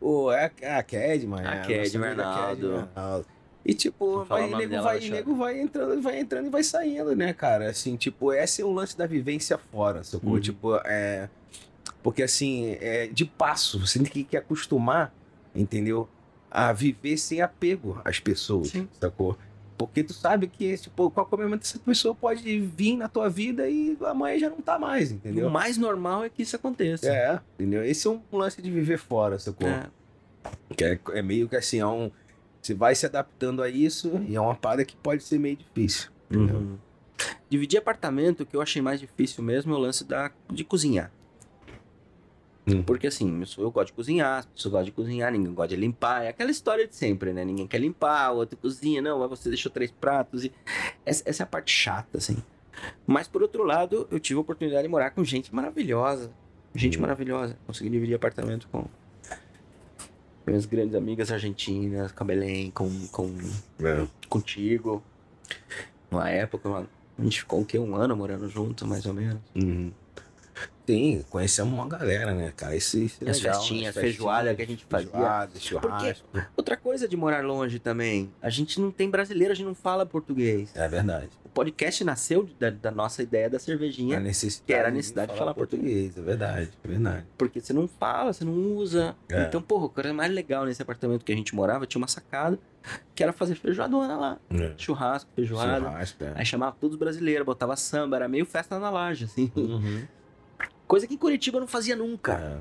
Ô, 0.00 0.30
é 0.30 0.46
a, 0.46 0.50
é 0.60 0.76
a 0.76 0.82
Kedman. 0.82 1.46
A 1.46 1.54
é 1.54 1.60
Kedman 1.62 2.14
nossa 2.14 2.28
amiga 2.28 2.28
Arnaldo. 2.28 2.60
Kedman 2.60 2.88
Arnaldo. 2.94 3.26
E 3.64 3.72
tipo, 3.72 4.24
vai, 4.24 4.52
o 4.52 4.56
nego, 4.58 4.70
dela, 4.70 4.82
vai, 4.82 5.00
nego 5.00 5.34
vai 5.34 5.58
entrando, 5.58 6.02
vai 6.02 6.20
entrando 6.20 6.46
e 6.46 6.50
vai 6.50 6.62
saindo, 6.62 7.16
né, 7.16 7.32
cara? 7.32 7.70
Assim, 7.70 7.96
tipo, 7.96 8.30
esse 8.30 8.60
é 8.60 8.64
o 8.64 8.70
lance 8.70 8.96
da 8.96 9.06
vivência 9.06 9.56
fora, 9.56 10.04
sacou? 10.04 10.34
Uhum. 10.34 10.40
Tipo, 10.40 10.76
é. 10.84 11.30
Porque 12.02 12.22
assim, 12.22 12.76
é 12.80 13.06
de 13.06 13.24
passo, 13.24 13.80
você 13.80 13.98
tem 13.98 14.06
que, 14.06 14.24
que 14.24 14.36
acostumar, 14.36 15.14
entendeu? 15.54 16.06
A 16.50 16.70
viver 16.74 17.16
sem 17.16 17.40
apego 17.40 17.98
às 18.04 18.20
pessoas, 18.20 18.68
Sim. 18.68 18.86
sacou? 19.00 19.38
Porque 19.76 20.04
tu 20.04 20.12
sabe 20.12 20.46
que, 20.46 20.76
tipo, 20.76 21.10
qualquer 21.10 21.36
momento 21.36 21.62
essa 21.62 21.78
pessoa 21.78 22.14
pode 22.14 22.60
vir 22.60 22.96
na 22.96 23.08
tua 23.08 23.28
vida 23.28 23.68
e 23.68 23.96
amanhã 24.02 24.38
já 24.38 24.50
não 24.50 24.60
tá 24.60 24.78
mais, 24.78 25.10
entendeu? 25.10 25.48
O 25.48 25.50
mais 25.50 25.76
normal 25.76 26.24
é 26.24 26.28
que 26.28 26.42
isso 26.42 26.54
aconteça. 26.54 27.08
É, 27.08 27.40
entendeu? 27.54 27.84
Esse 27.84 28.06
é 28.06 28.10
um 28.10 28.20
lance 28.32 28.62
de 28.62 28.70
viver 28.70 28.98
fora, 28.98 29.38
sacou? 29.38 29.68
É. 29.68 29.86
Que 30.76 30.84
é, 30.84 31.00
é 31.14 31.22
meio 31.22 31.48
que 31.48 31.56
assim, 31.56 31.80
é 31.80 31.86
um. 31.86 32.10
Você 32.62 32.72
vai 32.72 32.94
se 32.94 33.04
adaptando 33.04 33.62
a 33.62 33.68
isso 33.68 34.24
e 34.28 34.36
é 34.36 34.40
uma 34.40 34.54
parada 34.54 34.84
que 34.84 34.96
pode 34.96 35.22
ser 35.22 35.38
meio 35.38 35.56
difícil. 35.56 36.10
entendeu? 36.30 36.56
Uhum. 36.56 36.78
Dividir 37.50 37.78
apartamento, 37.78 38.42
o 38.42 38.46
que 38.46 38.56
eu 38.56 38.62
achei 38.62 38.80
mais 38.80 39.00
difícil 39.00 39.42
mesmo 39.42 39.74
é 39.74 39.76
o 39.76 39.80
lance 39.80 40.04
da, 40.04 40.30
de 40.50 40.64
cozinhar. 40.64 41.10
Hum. 42.66 42.82
Porque 42.82 43.06
assim, 43.08 43.42
eu, 43.58 43.70
gosto 43.70 43.88
de 43.88 43.92
cozinhar, 43.92 44.38
as 44.38 44.46
pessoas 44.46 44.72
gostam 44.72 44.84
de 44.86 44.92
cozinhar, 44.92 45.30
ninguém 45.30 45.52
gosta 45.52 45.74
de 45.74 45.76
limpar. 45.80 46.22
É 46.24 46.28
aquela 46.28 46.50
história 46.50 46.86
de 46.88 46.96
sempre, 46.96 47.32
né? 47.32 47.44
Ninguém 47.44 47.66
quer 47.66 47.78
limpar, 47.78 48.32
o 48.32 48.36
outro 48.36 48.56
cozinha, 48.56 49.02
não, 49.02 49.18
mas 49.18 49.28
você 49.28 49.48
deixou 49.50 49.70
três 49.70 49.90
pratos. 49.90 50.44
E... 50.44 50.52
Essa, 51.04 51.22
essa 51.26 51.42
é 51.42 51.44
a 51.44 51.46
parte 51.46 51.70
chata, 51.70 52.16
assim. 52.18 52.36
Mas 53.06 53.28
por 53.28 53.42
outro 53.42 53.64
lado, 53.64 54.08
eu 54.10 54.18
tive 54.18 54.38
a 54.38 54.40
oportunidade 54.40 54.82
de 54.82 54.88
morar 54.88 55.10
com 55.10 55.22
gente 55.22 55.54
maravilhosa. 55.54 56.30
Gente 56.74 56.98
Hum. 56.98 57.02
maravilhosa. 57.02 57.56
Consegui 57.66 57.90
dividir 57.90 58.14
apartamento 58.14 58.66
com 58.72 58.84
minhas 60.46 60.66
grandes 60.66 60.94
amigas 60.94 61.30
argentinas, 61.30 62.12
com 62.12 62.24
a 62.24 62.26
Belém, 62.26 62.70
com, 62.70 62.88
com 63.08 63.30
É. 63.82 64.06
contigo. 64.28 65.02
Uma 66.10 66.28
época, 66.30 66.68
uma- 66.68 66.86
a 67.18 67.22
gente 67.22 67.40
ficou 67.40 67.60
o 67.60 67.64
quê? 67.64 67.78
Um 67.78 67.94
ano 67.94 68.16
morando 68.16 68.48
junto, 68.48 68.86
mais 68.86 69.06
ou 69.06 69.14
menos. 69.14 69.38
Uhum. 69.54 69.92
Sim, 70.86 71.24
conhecemos 71.30 71.72
uma 71.72 71.88
galera, 71.88 72.34
né, 72.34 72.52
cara? 72.54 72.76
Isso, 72.76 72.98
isso 72.98 73.24
é 73.24 73.30
As 73.30 73.38
legal, 73.40 73.54
festinhas, 73.54 73.96
as 73.96 74.02
feijoada 74.02 74.54
que 74.54 74.62
a 74.62 74.66
gente 74.66 74.84
fazia. 74.84 75.10
Feijoada, 75.10 75.58
churrasco. 75.58 76.28
Outra 76.54 76.76
coisa 76.76 77.08
de 77.08 77.16
morar 77.16 77.42
longe 77.42 77.78
também, 77.78 78.30
a 78.42 78.50
gente 78.50 78.78
não 78.78 78.90
tem 78.90 79.08
brasileiro, 79.08 79.52
a 79.52 79.56
gente 79.56 79.66
não 79.66 79.74
fala 79.74 80.04
português. 80.04 80.70
É 80.76 80.86
verdade. 80.86 81.30
O 81.42 81.48
podcast 81.48 82.04
nasceu 82.04 82.48
da, 82.58 82.68
da 82.68 82.90
nossa 82.90 83.22
ideia 83.22 83.48
da 83.48 83.58
cervejinha, 83.58 84.20
que 84.66 84.72
era 84.72 84.88
a 84.88 84.90
necessidade 84.90 85.32
de 85.32 85.38
falar 85.38 85.54
português. 85.54 86.18
É 86.18 86.20
verdade, 86.20 86.70
é 86.84 86.88
verdade. 86.88 87.26
porque 87.38 87.60
você 87.60 87.72
não 87.72 87.88
fala, 87.88 88.32
você 88.32 88.44
não 88.44 88.52
usa. 88.76 89.16
É. 89.30 89.44
Então, 89.44 89.62
porra, 89.62 89.86
o 89.86 89.88
coisa 89.88 90.12
mais 90.12 90.30
legal 90.30 90.66
nesse 90.66 90.82
apartamento 90.82 91.24
que 91.24 91.32
a 91.32 91.36
gente 91.36 91.54
morava 91.54 91.86
tinha 91.86 92.00
uma 92.00 92.08
sacada, 92.08 92.58
que 93.14 93.22
era 93.22 93.32
fazer 93.32 93.54
feijoadona 93.54 94.16
lá. 94.16 94.38
Churrasco, 94.76 95.30
feijoada. 95.34 95.80
Churrasco, 95.80 96.24
é. 96.24 96.32
Aí 96.34 96.44
chamava 96.44 96.76
todos 96.78 96.94
os 96.94 97.00
brasileiros, 97.00 97.46
botava 97.46 97.74
samba, 97.74 98.16
era 98.16 98.28
meio 98.28 98.44
festa 98.44 98.78
na 98.78 98.90
laje, 98.90 99.24
assim. 99.24 99.50
Uhum. 99.56 100.02
Coisa 100.86 101.06
que 101.06 101.14
em 101.14 101.18
Curitiba 101.18 101.56
eu 101.56 101.60
não 101.62 101.68
fazia 101.68 101.96
nunca. 101.96 102.32
É. 102.34 102.58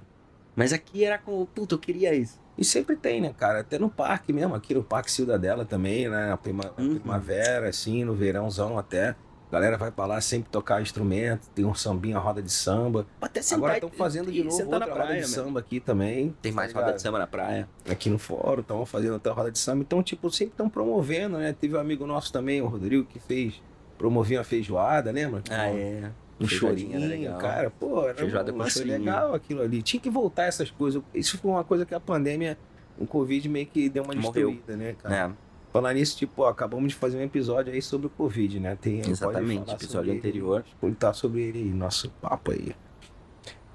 Mas 0.56 0.72
aqui 0.72 1.04
era 1.04 1.18
como, 1.18 1.46
puta, 1.48 1.76
eu 1.76 1.80
queria 1.80 2.14
isso. 2.14 2.40
E 2.58 2.64
sempre 2.64 2.96
tem, 2.96 3.20
né, 3.20 3.34
cara? 3.36 3.62
Até 3.62 3.80
no 3.80 3.90
parque 3.90 4.32
mesmo, 4.32 4.54
aqui 4.54 4.74
no 4.76 4.84
Parque 4.84 5.12
Cidadela 5.12 5.66
também, 5.66 6.08
né? 6.08 6.28
Na 6.30 6.38
prima- 6.38 6.72
Uhum. 6.78 7.00
primavera, 7.00 7.70
assim, 7.70 8.04
no 8.04 8.14
verãozão 8.14 8.78
até. 8.78 9.16
galera 9.52 9.78
vai 9.78 9.92
pra 9.92 10.08
lá 10.08 10.20
sempre 10.20 10.50
tocar 10.50 10.82
instrumento, 10.82 11.48
tem 11.54 11.64
um 11.64 11.76
sambinha, 11.76 12.18
roda 12.18 12.42
de 12.42 12.52
samba. 12.52 13.06
Até 13.22 13.40
sentar 13.40 13.58
Agora 13.60 13.74
estão 13.76 13.90
fazendo 13.92 14.32
de 14.32 14.44
novo 14.44 14.58
outra 14.64 14.80
na 14.80 14.86
roda 14.88 14.96
praia, 14.96 15.14
de 15.22 15.28
meu. 15.30 15.44
samba 15.44 15.60
aqui 15.60 15.80
também. 15.80 16.36
Tem 16.42 16.52
mais 16.52 16.74
tá 16.74 16.80
roda 16.80 16.94
de 16.94 17.00
samba 17.04 17.20
na 17.20 17.28
praia. 17.28 17.70
Aqui 17.88 18.10
no 18.10 18.18
fórum, 18.18 18.62
estão 18.62 18.84
fazendo 18.84 19.14
outra 19.14 19.32
roda 19.32 19.52
de 19.52 19.60
samba. 19.60 19.82
Então, 19.84 20.02
tipo, 20.02 20.28
sempre 20.32 20.54
estão 20.54 20.68
promovendo, 20.68 21.38
né? 21.38 21.54
Teve 21.54 21.76
um 21.76 21.80
amigo 21.80 22.04
nosso 22.08 22.34
também, 22.34 22.64
o 22.64 22.66
Rodrigo, 22.66 23.06
que 23.06 23.20
fez, 23.20 23.62
promovia 23.96 24.40
uma 24.40 24.44
feijoada, 24.44 25.12
lembra? 25.12 25.44
Ah, 25.52 25.68
é. 25.68 26.12
Um 26.44 26.48
chorinho, 26.48 27.38
cara, 27.38 27.70
pô, 27.70 28.04
era 28.04 28.16
Feijoada 28.16 28.54
um 28.54 28.58
lance 28.58 28.84
legal 28.84 29.34
aquilo 29.34 29.62
ali. 29.62 29.82
Tinha 29.82 30.00
que 30.00 30.10
voltar 30.10 30.44
essas 30.44 30.70
coisas. 30.70 31.02
Isso 31.14 31.38
foi 31.38 31.52
uma 31.52 31.64
coisa 31.64 31.86
que 31.86 31.94
a 31.96 32.00
pandemia, 32.00 32.58
o 32.98 33.06
Covid 33.06 33.48
meio 33.50 33.66
que 33.66 33.90
deu 33.90 34.04
uma 34.04 34.14
Morreu. 34.14 34.52
destruída, 34.52 34.76
né, 34.78 34.96
cara? 35.02 35.16
É, 35.16 35.54
Falar 35.74 35.94
nisso, 35.96 36.16
tipo, 36.16 36.44
ó, 36.44 36.50
acabamos 36.50 36.90
de 36.90 36.96
fazer 36.96 37.18
um 37.18 37.22
episódio 37.22 37.74
aí 37.74 37.82
sobre 37.82 38.06
o 38.06 38.10
Covid, 38.12 38.60
né? 38.60 38.78
Tem, 38.80 39.00
exatamente. 39.00 39.72
Episódio 39.72 40.14
anterior. 40.14 40.64
Comentar 40.80 41.16
sobre 41.16 41.42
ele 41.42 41.58
aí, 41.60 41.70
nosso 41.74 42.12
papo 42.22 42.52
aí. 42.52 42.76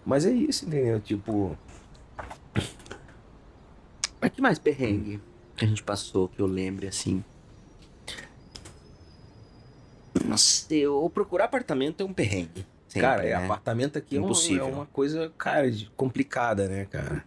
Mas 0.07 0.25
é 0.25 0.31
isso, 0.31 0.65
entendeu? 0.65 1.01
Tipo, 1.01 1.59
Mas 4.21 4.31
que 4.31 4.41
mais 4.41 4.59
perrengue 4.59 5.21
que 5.57 5.65
a 5.65 5.69
gente 5.69 5.83
passou, 5.83 6.29
que 6.29 6.41
eu 6.41 6.47
lembre 6.47 6.87
assim? 6.87 7.25
Nossa, 10.31 10.75
eu 10.75 11.11
procurar 11.11 11.45
apartamento 11.45 12.03
é 12.03 12.05
um 12.07 12.13
perrengue. 12.13 12.67
sempre, 12.87 13.01
cara, 13.03 13.25
é, 13.25 13.37
né? 13.39 13.45
apartamento 13.45 13.99
aqui 13.99 14.17
é, 14.17 14.19
Impossível. 14.19 14.67
é 14.67 14.71
uma 14.73 14.87
coisa, 14.87 15.33
cara, 15.37 15.71
de- 15.71 15.91
complicada, 15.97 16.69
né, 16.69 16.87
cara? 16.87 17.25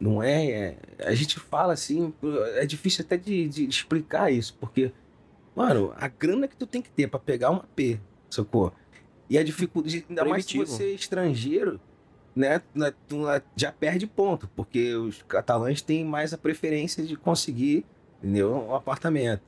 Não 0.00 0.22
é, 0.22 0.46
é- 0.50 0.76
A 1.00 1.14
gente 1.14 1.38
fala 1.38 1.72
assim, 1.72 2.12
é 2.56 2.66
difícil 2.66 3.04
até 3.04 3.16
de, 3.16 3.48
de 3.48 3.64
explicar 3.68 4.30
isso, 4.32 4.56
porque, 4.60 4.92
mano, 5.54 5.92
a 5.96 6.08
grana 6.08 6.48
que 6.48 6.56
tu 6.56 6.66
tem 6.66 6.82
que 6.82 6.90
ter 6.90 7.06
pra 7.08 7.18
pegar 7.20 7.50
uma 7.50 7.64
P, 7.76 7.98
sacou? 8.28 8.72
E 9.30 9.38
a 9.38 9.44
dificuldade, 9.44 10.04
ainda 10.08 10.24
mais 10.24 10.44
se 10.44 10.58
você 10.58 10.84
é 10.84 10.90
estrangeiro, 10.90 11.80
né? 12.34 12.60
na- 12.74 12.90
Tu 12.90 13.16
já 13.56 13.70
perde 13.72 14.06
ponto, 14.06 14.48
porque 14.56 14.94
os 14.94 15.22
catalães 15.22 15.80
têm 15.80 16.04
mais 16.04 16.34
a 16.34 16.38
preferência 16.38 17.02
de 17.04 17.16
conseguir, 17.16 17.86
entendeu? 18.18 18.52
Um 18.52 18.74
apartamento. 18.74 19.42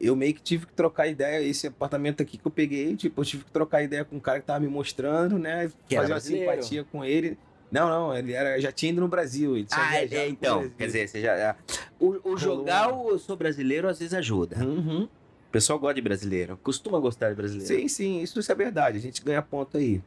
Eu 0.00 0.14
meio 0.16 0.34
que 0.34 0.42
tive 0.42 0.66
que 0.66 0.72
trocar 0.72 1.06
ideia, 1.06 1.42
esse 1.42 1.66
apartamento 1.66 2.22
aqui 2.22 2.36
que 2.36 2.46
eu 2.46 2.50
peguei, 2.50 2.96
tipo, 2.96 3.20
eu 3.20 3.24
tive 3.24 3.44
que 3.44 3.50
trocar 3.50 3.82
ideia 3.82 4.04
com 4.04 4.16
um 4.16 4.20
cara 4.20 4.40
que 4.40 4.46
tava 4.46 4.60
me 4.60 4.68
mostrando, 4.68 5.38
né? 5.38 5.70
Que 5.88 5.96
fazer 5.96 6.12
uma 6.12 6.20
simpatia 6.20 6.84
com 6.84 7.04
ele. 7.04 7.38
Não, 7.70 7.88
não, 7.88 8.16
ele 8.16 8.32
era, 8.32 8.60
já 8.60 8.70
tinha 8.70 8.92
ido 8.92 9.00
no 9.00 9.08
Brasil. 9.08 9.56
Ele 9.56 9.66
Ah, 9.72 9.96
é, 9.96 10.28
então. 10.28 10.68
Quer 10.78 10.86
dizer, 10.86 11.08
você 11.08 11.20
já. 11.20 11.56
O, 11.98 12.32
o 12.32 12.36
jogar 12.36 12.92
o 12.94 13.10
eu 13.10 13.18
sou 13.18 13.36
brasileiro 13.36 13.88
às 13.88 13.98
vezes 13.98 14.14
ajuda. 14.14 14.64
Uhum. 14.64 15.04
O 15.04 15.50
pessoal 15.50 15.78
gosta 15.78 15.94
de 15.94 16.02
brasileiro. 16.02 16.58
Costuma 16.62 16.98
gostar 17.00 17.30
de 17.30 17.34
brasileiro. 17.34 17.74
Sim, 17.74 17.88
sim, 17.88 18.20
isso, 18.20 18.38
isso 18.38 18.52
é 18.52 18.54
verdade. 18.54 18.98
A 18.98 19.00
gente 19.00 19.24
ganha 19.24 19.42
ponto 19.42 19.76
aí. 19.76 20.00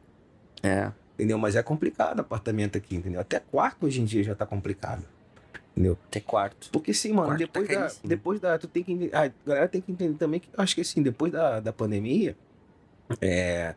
É. 0.62 0.90
Entendeu? 1.14 1.36
Mas 1.36 1.56
é 1.56 1.62
complicado 1.62 2.20
apartamento 2.20 2.78
aqui, 2.78 2.96
entendeu? 2.96 3.20
Até 3.20 3.40
quarto 3.40 3.86
hoje 3.86 4.00
em 4.00 4.04
dia 4.04 4.22
já 4.22 4.34
tá 4.34 4.46
complicado. 4.46 5.04
Entendeu? 5.78 5.96
Até 6.08 6.18
quarto. 6.20 6.70
Porque 6.72 6.92
sim, 6.92 7.12
mano, 7.12 7.28
Quarto 7.28 7.38
tá 7.40 7.46
depois, 7.46 7.68
da, 7.68 7.74
caríssimo. 7.76 8.08
depois 8.08 8.40
da. 8.40 8.58
Tu 8.58 8.66
tem 8.66 8.82
que. 8.82 8.92
entender- 8.92 9.14
A 9.16 9.30
galera 9.46 9.68
tem 9.68 9.80
que 9.80 9.92
entender 9.92 10.18
também 10.18 10.40
que 10.40 10.48
eu 10.52 10.60
acho 10.60 10.74
que 10.74 10.80
assim, 10.80 11.00
depois 11.02 11.30
da, 11.30 11.60
da 11.60 11.72
pandemia, 11.72 12.36
é. 13.20 13.74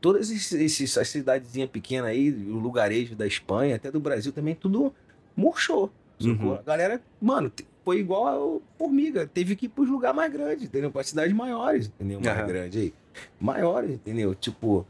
Todas 0.00 0.30
esses, 0.30 0.78
essas 0.78 1.08
cidadezinhas 1.08 1.68
pequenas 1.70 2.10
aí, 2.10 2.30
o 2.30 2.58
lugarejo 2.58 3.16
da 3.16 3.26
Espanha, 3.26 3.76
até 3.76 3.90
do 3.90 3.98
Brasil 3.98 4.30
também, 4.30 4.54
tudo 4.54 4.94
murchou. 5.34 5.90
Uhum. 6.20 6.54
A 6.54 6.62
galera, 6.62 7.00
mano, 7.20 7.50
foi 7.84 7.98
igual 7.98 8.26
ao 8.28 8.62
formiga. 8.78 9.26
Teve 9.26 9.56
que 9.56 9.66
ir 9.66 9.68
pros 9.70 9.88
lugares 9.88 10.14
mais 10.16 10.32
grandes, 10.32 10.64
entendeu? 10.66 10.90
Pra 10.92 11.02
cidades 11.02 11.34
maiores, 11.34 11.86
entendeu? 11.86 12.20
Mais 12.20 12.36
Aham. 12.38 12.46
grandes 12.46 12.80
aí. 12.80 12.94
Maiores, 13.40 13.90
entendeu? 13.92 14.34
Tipo. 14.34 14.86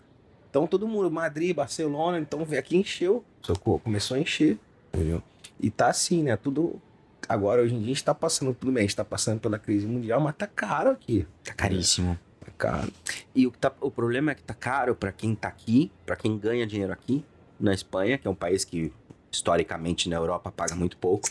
Então 0.50 0.66
todo 0.66 0.88
mundo, 0.88 1.10
Madrid, 1.10 1.54
Barcelona, 1.54 2.18
então 2.18 2.44
veio 2.44 2.58
aqui 2.60 2.76
encheu, 2.76 3.22
sacou? 3.42 3.78
Começou 3.78 4.16
a 4.16 4.20
encher, 4.20 4.58
entendeu? 4.92 5.22
E 5.60 5.70
tá 5.70 5.88
assim, 5.88 6.22
né? 6.22 6.36
Tudo. 6.36 6.80
Agora, 7.28 7.60
hoje 7.62 7.74
em 7.74 7.78
dia, 7.78 7.86
a 7.86 7.88
gente 7.94 8.04
tá 8.04 8.14
passando, 8.14 8.54
tudo 8.54 8.72
bem, 8.72 8.80
a 8.84 8.86
gente 8.86 8.96
tá 8.96 9.04
passando 9.04 9.40
pela 9.40 9.58
crise 9.58 9.86
mundial, 9.86 10.20
mas 10.20 10.34
tá 10.36 10.46
caro 10.46 10.90
aqui. 10.90 11.26
Tá 11.44 11.52
caríssimo. 11.52 12.18
Tá 12.40 12.52
caro. 12.56 12.92
E 13.34 13.46
o, 13.46 13.50
tá- 13.50 13.74
o 13.80 13.90
problema 13.90 14.30
é 14.30 14.34
que 14.34 14.42
tá 14.42 14.54
caro 14.54 14.94
pra 14.94 15.12
quem 15.12 15.34
tá 15.34 15.48
aqui, 15.48 15.92
pra 16.06 16.16
quem 16.16 16.38
ganha 16.38 16.66
dinheiro 16.66 16.92
aqui, 16.92 17.24
na 17.60 17.74
Espanha, 17.74 18.16
que 18.16 18.26
é 18.26 18.30
um 18.30 18.34
país 18.34 18.64
que 18.64 18.92
historicamente 19.30 20.08
na 20.08 20.16
Europa 20.16 20.50
paga 20.50 20.74
muito 20.74 20.96
pouco. 20.96 21.28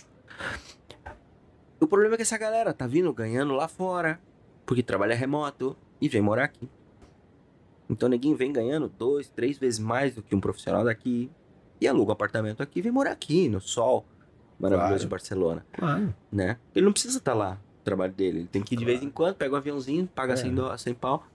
O 1.80 1.88
problema 1.88 2.14
é 2.16 2.18
que 2.18 2.22
essa 2.24 2.38
galera 2.38 2.74
tá 2.74 2.86
vindo 2.86 3.12
ganhando 3.14 3.54
lá 3.54 3.68
fora, 3.68 4.20
porque 4.66 4.84
trabalha 4.84 5.16
remoto 5.16 5.76
e 6.02 6.08
vem 6.10 6.22
morar 6.22 6.46
aqui. 6.46 6.68
Então 7.90 8.10
ninguém 8.10 8.36
vem 8.36 8.52
ganhando 8.52 8.88
dois, 8.90 9.30
três 9.30 9.58
vezes 9.58 9.80
mais 9.80 10.14
do 10.14 10.22
que 10.22 10.36
um 10.36 10.40
profissional 10.40 10.84
daqui 10.84 11.32
e 11.80 11.88
aluga 11.88 12.12
um 12.12 12.14
apartamento 12.14 12.62
aqui 12.62 12.80
e 12.80 12.82
vem 12.82 12.92
morar 12.92 13.12
aqui, 13.12 13.48
no 13.48 13.62
sol 13.62 14.06
maravilhoso 14.60 14.88
Claro. 14.90 15.00
de 15.00 15.08
Barcelona, 15.08 15.66
Claro. 15.74 16.14
né? 16.32 16.58
Ele 16.76 16.86
não 16.86 16.92
precisa 16.94 17.18
estar 17.20 17.34
lá 17.34 17.52
no 17.52 17.84
trabalho 17.84 18.14
dele, 18.14 18.40
ele 18.40 18.48
tem 18.48 18.62
que 18.62 18.76
ir 18.76 18.78
de 18.78 18.84
Claro. 18.86 19.00
vez 19.00 19.08
em 19.08 19.12
quando, 19.12 19.36
pega 19.36 19.54
um 19.54 19.58
aviãozinho, 19.58 20.08
paga 20.08 20.34
É. 20.34 20.36
100, 20.36 20.54
dó- 20.54 20.76
100 20.78 20.94
pau, 20.94 21.26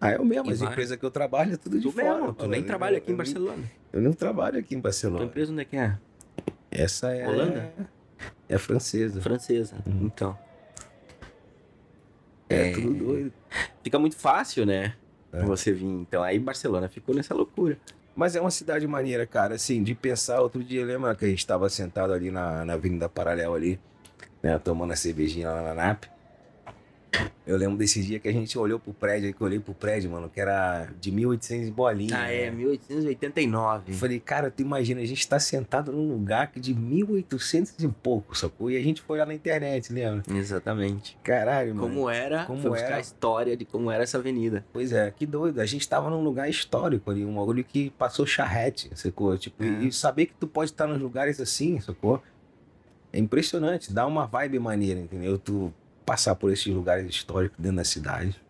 Ah, 0.00 0.10
eu 0.12 0.24
mesmo, 0.24 0.50
E 0.50 0.52
as 0.52 0.60
vai. 0.60 0.70
empresas 0.70 0.98
que 0.98 1.04
eu 1.06 1.10
trabalho 1.10 1.54
é 1.54 1.56
tudo 1.56 1.76
de 1.78 1.82
Tu 1.84 1.90
fora. 1.92 2.14
mesmo, 2.16 2.34
tu 2.34 2.46
nem 2.46 2.60
Eu- 2.60 2.66
trabalha 2.66 2.98
aqui 2.98 3.10
em 3.10 3.14
Barcelona. 3.14 3.62
Eu 3.90 4.02
não 4.02 4.12
trabalho 4.12 4.58
aqui 4.58 4.74
em 4.74 4.78
Tua 4.78 4.82
Barcelona. 4.82 5.24
empresa 5.24 5.50
onde 5.50 5.62
é 5.62 5.64
que 5.64 5.76
é? 5.76 5.96
Essa 6.70 7.10
é. 7.14 7.26
Holanda? 7.26 7.72
É 8.48 8.58
francesa. 8.58 9.22
Francesa. 9.22 9.76
Uhum. 9.86 10.00
Então. 10.04 10.36
É, 12.50 12.70
É. 12.70 12.72
tudo 12.74 12.92
doido. 12.92 13.32
Fica 13.82 13.98
muito 13.98 14.16
fácil, 14.16 14.66
né? 14.66 14.94
É. 15.32 15.42
Você 15.44 15.72
vir. 15.72 15.86
Então 15.86 16.22
aí 16.22 16.38
Barcelona 16.38 16.88
ficou 16.88 17.14
nessa 17.14 17.32
loucura. 17.34 17.78
Mas 18.14 18.36
é 18.36 18.40
uma 18.40 18.50
cidade 18.50 18.86
maneira, 18.86 19.26
cara, 19.26 19.56
assim, 19.56 19.82
de 19.82 19.94
pensar. 19.94 20.40
Outro 20.40 20.62
dia, 20.62 20.84
lembra 20.84 21.14
que 21.14 21.24
a 21.24 21.28
gente 21.28 21.38
estava 21.38 21.68
sentado 21.68 22.12
ali 22.12 22.30
na, 22.30 22.64
na 22.64 22.74
Avenida 22.74 23.08
Paralela 23.08 23.56
ali, 23.56 23.80
né, 24.42 24.58
tomando 24.58 24.92
a 24.92 24.96
cervejinha 24.96 25.50
lá 25.50 25.62
na 25.62 25.74
NAP. 25.74 26.13
Eu 27.46 27.56
lembro 27.58 27.76
desse 27.76 28.02
dia 28.02 28.18
que 28.18 28.26
a 28.26 28.32
gente 28.32 28.58
olhou 28.58 28.78
pro 28.78 28.92
prédio, 28.94 29.32
que 29.34 29.40
eu 29.40 29.46
olhei 29.46 29.60
pro 29.60 29.74
prédio, 29.74 30.10
mano, 30.10 30.30
que 30.30 30.40
era 30.40 30.88
de 31.00 31.12
1800 31.12 31.68
e 31.68 31.70
bolinha. 31.70 32.16
Ah, 32.18 32.30
é, 32.30 32.46
né? 32.46 32.56
1889. 32.56 33.92
Eu 33.92 33.94
falei, 33.96 34.18
cara, 34.20 34.50
tu 34.50 34.62
imagina, 34.62 35.00
a 35.00 35.04
gente 35.04 35.26
tá 35.28 35.38
sentado 35.38 35.92
num 35.92 36.08
lugar 36.12 36.50
que 36.50 36.58
de 36.58 36.74
1800 36.74 37.74
e 37.84 37.88
pouco, 37.88 38.36
sacou? 38.36 38.70
E 38.70 38.76
a 38.76 38.82
gente 38.82 39.02
foi 39.02 39.18
lá 39.18 39.26
na 39.26 39.34
internet, 39.34 39.92
lembra? 39.92 40.22
Exatamente. 40.34 41.18
Caralho, 41.22 41.74
mano. 41.74 41.88
Como 41.88 42.08
era, 42.08 42.44
Como 42.46 42.60
foi 42.62 42.80
era? 42.80 42.96
a 42.96 43.00
história 43.00 43.56
de 43.56 43.64
como 43.64 43.90
era 43.90 44.02
essa 44.04 44.18
avenida. 44.18 44.64
Pois 44.72 44.92
é, 44.92 45.10
que 45.10 45.26
doido. 45.26 45.60
A 45.60 45.66
gente 45.66 45.88
tava 45.88 46.08
num 46.08 46.22
lugar 46.22 46.48
histórico 46.48 47.10
ali, 47.10 47.24
um 47.24 47.34
bagulho 47.34 47.62
que 47.64 47.90
passou 47.90 48.26
charrete, 48.26 48.90
sacou? 48.94 49.36
Tipo, 49.36 49.62
É. 49.62 49.84
e 49.84 49.92
saber 49.92 50.26
que 50.26 50.34
tu 50.34 50.46
pode 50.46 50.70
estar 50.70 50.86
nos 50.86 51.00
lugares 51.00 51.40
assim, 51.40 51.78
sacou? 51.80 52.22
É 53.12 53.18
impressionante, 53.18 53.92
dá 53.92 54.06
uma 54.06 54.26
vibe 54.26 54.58
maneira, 54.58 54.98
entendeu? 55.00 55.38
Tu 55.38 55.72
passar 56.04 56.34
por 56.34 56.52
esses 56.52 56.66
lugares 56.66 57.08
históricos 57.08 57.56
dentro 57.58 57.78
da 57.78 57.84
cidade. 57.84 58.40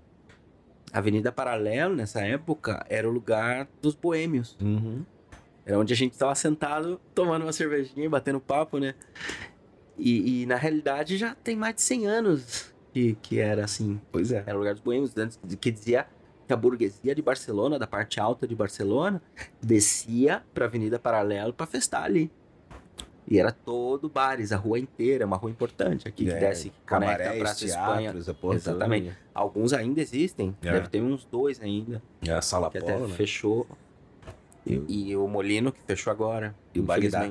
A 0.92 0.98
Avenida 0.98 1.32
Paralelo, 1.32 1.94
nessa 1.96 2.20
época, 2.20 2.84
era 2.88 3.08
o 3.08 3.12
lugar 3.12 3.68
dos 3.82 3.94
boêmios. 3.94 4.56
Uhum. 4.60 5.04
Era 5.66 5.78
onde 5.78 5.92
a 5.92 5.96
gente 5.96 6.12
estava 6.12 6.34
sentado, 6.34 7.00
tomando 7.14 7.42
uma 7.42 7.52
cervejinha 7.52 8.06
e 8.06 8.08
batendo 8.08 8.38
papo, 8.38 8.78
né? 8.78 8.94
E, 9.96 10.42
e, 10.42 10.46
na 10.46 10.56
realidade 10.56 11.16
já 11.16 11.34
tem 11.36 11.56
mais 11.56 11.76
de 11.76 11.82
100 11.82 12.06
anos 12.06 12.74
que, 12.92 13.14
que 13.22 13.38
era 13.40 13.64
assim. 13.64 14.00
Pois 14.12 14.30
é. 14.30 14.42
Era 14.46 14.54
o 14.56 14.58
lugar 14.58 14.74
dos 14.74 14.82
boêmios, 14.82 15.16
antes 15.16 15.38
de- 15.42 15.56
que 15.56 15.70
dizia 15.70 16.06
que 16.46 16.52
a 16.52 16.56
burguesia 16.56 17.14
de 17.14 17.22
Barcelona, 17.22 17.78
da 17.78 17.86
parte 17.86 18.20
alta 18.20 18.46
de 18.46 18.54
Barcelona, 18.54 19.20
descia 19.62 20.44
pra 20.52 20.66
Avenida 20.66 20.98
Paralelo 20.98 21.52
pra 21.52 21.66
festar 21.66 22.04
ali. 22.04 22.30
E 23.26 23.38
era 23.38 23.50
todo 23.50 24.08
bares, 24.08 24.52
a 24.52 24.56
rua 24.56 24.78
inteira, 24.78 25.24
uma 25.24 25.36
rua 25.36 25.50
importante 25.50 26.06
aqui 26.06 26.24
que 26.26 26.30
É, 26.30 26.38
desce, 26.38 26.68
que 26.70 26.76
conecta 26.86 27.30
a 27.30 27.36
Praça 27.36 27.64
Espanha. 27.64 28.00
teatros, 28.02 28.28
a 28.28 28.34
porra 28.34 28.54
Exatamente. 28.56 29.04
toda. 29.06 29.16
Alguns 29.34 29.72
ainda 29.72 30.00
existem, 30.00 30.54
É. 30.62 30.72
deve 30.72 30.88
ter 30.88 31.00
uns 31.00 31.24
dois 31.24 31.60
ainda, 31.60 32.02
É 32.26 32.32
a 32.32 32.42
Sala 32.42 32.70
que 32.70 32.78
até 32.78 32.98
né? 32.98 33.08
fechou. 33.08 33.66
E 34.66 34.76
o- 34.76 34.86
E 34.88 35.16
o 35.16 35.26
Molino, 35.26 35.72
que 35.72 35.80
fechou 35.86 36.10
agora, 36.10 36.54
E 36.74 36.80
o 36.80 36.82
Bagdá. 36.82 37.26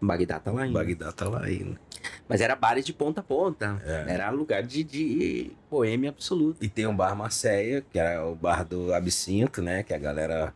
Bagdá 0.00 0.38
tá 0.38 0.50
lá 0.52 0.58
O 0.60 0.64
ainda. 0.64 0.78
Bagdá 0.78 1.12
tá 1.12 1.28
lá 1.28 1.42
ainda. 1.44 1.80
Mas 2.28 2.40
era 2.40 2.54
bares 2.54 2.84
de 2.84 2.92
ponta 2.92 3.20
a 3.20 3.24
ponta. 3.24 3.82
É. 3.84 4.12
Era 4.14 4.30
lugar 4.30 4.62
de, 4.62 4.84
de 4.84 5.50
boêmia 5.70 6.10
absoluta. 6.10 6.64
E 6.64 6.68
tem 6.68 6.86
um 6.86 6.94
bar 6.94 7.16
Marseille, 7.16 7.82
que 7.90 7.98
é 7.98 8.20
o 8.20 8.34
bar 8.34 8.64
do 8.64 8.92
Absinto, 8.92 9.62
né? 9.62 9.82
Que 9.82 9.94
a 9.94 9.98
galera 9.98 10.54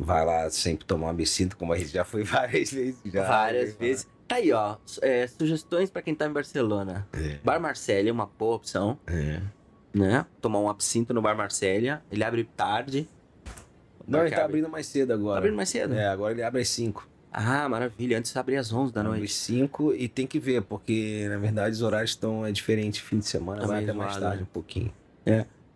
vai 0.00 0.24
lá 0.24 0.48
sempre 0.50 0.84
tomar 0.86 1.06
um 1.08 1.10
absinto, 1.10 1.56
como 1.56 1.72
a 1.72 1.78
gente 1.78 1.90
já 1.90 2.04
foi 2.04 2.22
várias 2.24 2.72
vezes. 2.72 3.00
Já, 3.04 3.26
Várias 3.28 3.70
né? 3.70 3.76
vezes. 3.78 4.08
Tá 4.26 4.36
aí, 4.36 4.52
ó. 4.52 4.76
é, 5.02 5.26
sugestões 5.26 5.90
pra 5.90 6.00
quem 6.02 6.14
tá 6.14 6.26
em 6.26 6.32
Barcelona. 6.32 7.06
É. 7.12 7.38
Bar 7.44 7.60
Marcélia 7.60 8.10
é 8.10 8.12
uma 8.12 8.26
boa 8.26 8.56
opção, 8.56 8.96
É. 9.06 9.40
né? 9.92 10.24
Tomar 10.40 10.60
um 10.60 10.68
absinto 10.68 11.12
no 11.12 11.20
Bar 11.20 11.36
Marcélia. 11.36 12.00
Ele 12.12 12.22
abre 12.22 12.44
tarde. 12.44 13.08
Não, 14.06 14.20
ele 14.20 14.30
tá 14.30 14.36
abre- 14.36 14.44
abrindo 14.58 14.68
mais 14.68 14.86
cedo 14.86 15.12
agora. 15.12 15.34
Tá 15.34 15.38
abrindo 15.38 15.56
mais 15.56 15.68
cedo? 15.68 15.94
É, 15.94 16.06
agora 16.08 16.32
ele 16.32 16.42
abre 16.42 16.60
às 16.62 16.68
5. 16.68 17.08
Ah, 17.32 17.68
maravilha. 17.68 18.18
Antes 18.18 18.36
abria 18.36 18.58
às 18.60 18.72
11 18.72 18.92
da 18.92 19.02
noite. 19.02 19.24
às 19.24 19.34
5 19.34 19.94
e 19.94 20.08
tem 20.08 20.26
que 20.26 20.38
ver, 20.40 20.62
porque 20.62 21.26
na 21.28 21.38
verdade 21.38 21.74
os 21.74 21.82
horários 21.82 22.10
estão 22.10 22.44
é 22.46 22.50
diferente 22.52 23.00
fim 23.02 23.18
de 23.18 23.26
semana, 23.26 23.60
Tá 23.62 23.66
vai 23.68 23.82
até 23.84 23.92
mais 23.92 24.16
tarde 24.16 24.38
né? 24.38 24.42
um 24.42 24.52
pouquinho. 24.52 24.92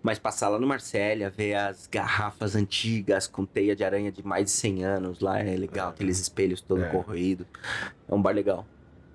Mas 0.05 0.19
passar 0.19 0.51
lá 0.51 0.59
no 0.59 0.67
Marcélia, 0.67 1.31
ver 1.31 1.55
as 1.55 1.87
garrafas 1.90 2.55
antigas 2.55 3.27
com 3.27 3.47
teia 3.47 3.75
de 3.75 3.83
aranha 3.83 4.12
de 4.12 4.23
mais 4.23 4.45
de 4.45 4.51
100 4.51 4.85
anos 4.85 5.21
lá 5.21 5.40
é 5.40 5.57
legal, 5.57 5.88
aqueles 5.88 6.21
espelhos 6.21 6.61
todos 6.61 6.85
É. 6.85 6.88
corroídos. 6.90 7.47
É 8.07 8.14
um 8.14 8.21
bar 8.21 8.33
legal. 8.35 8.67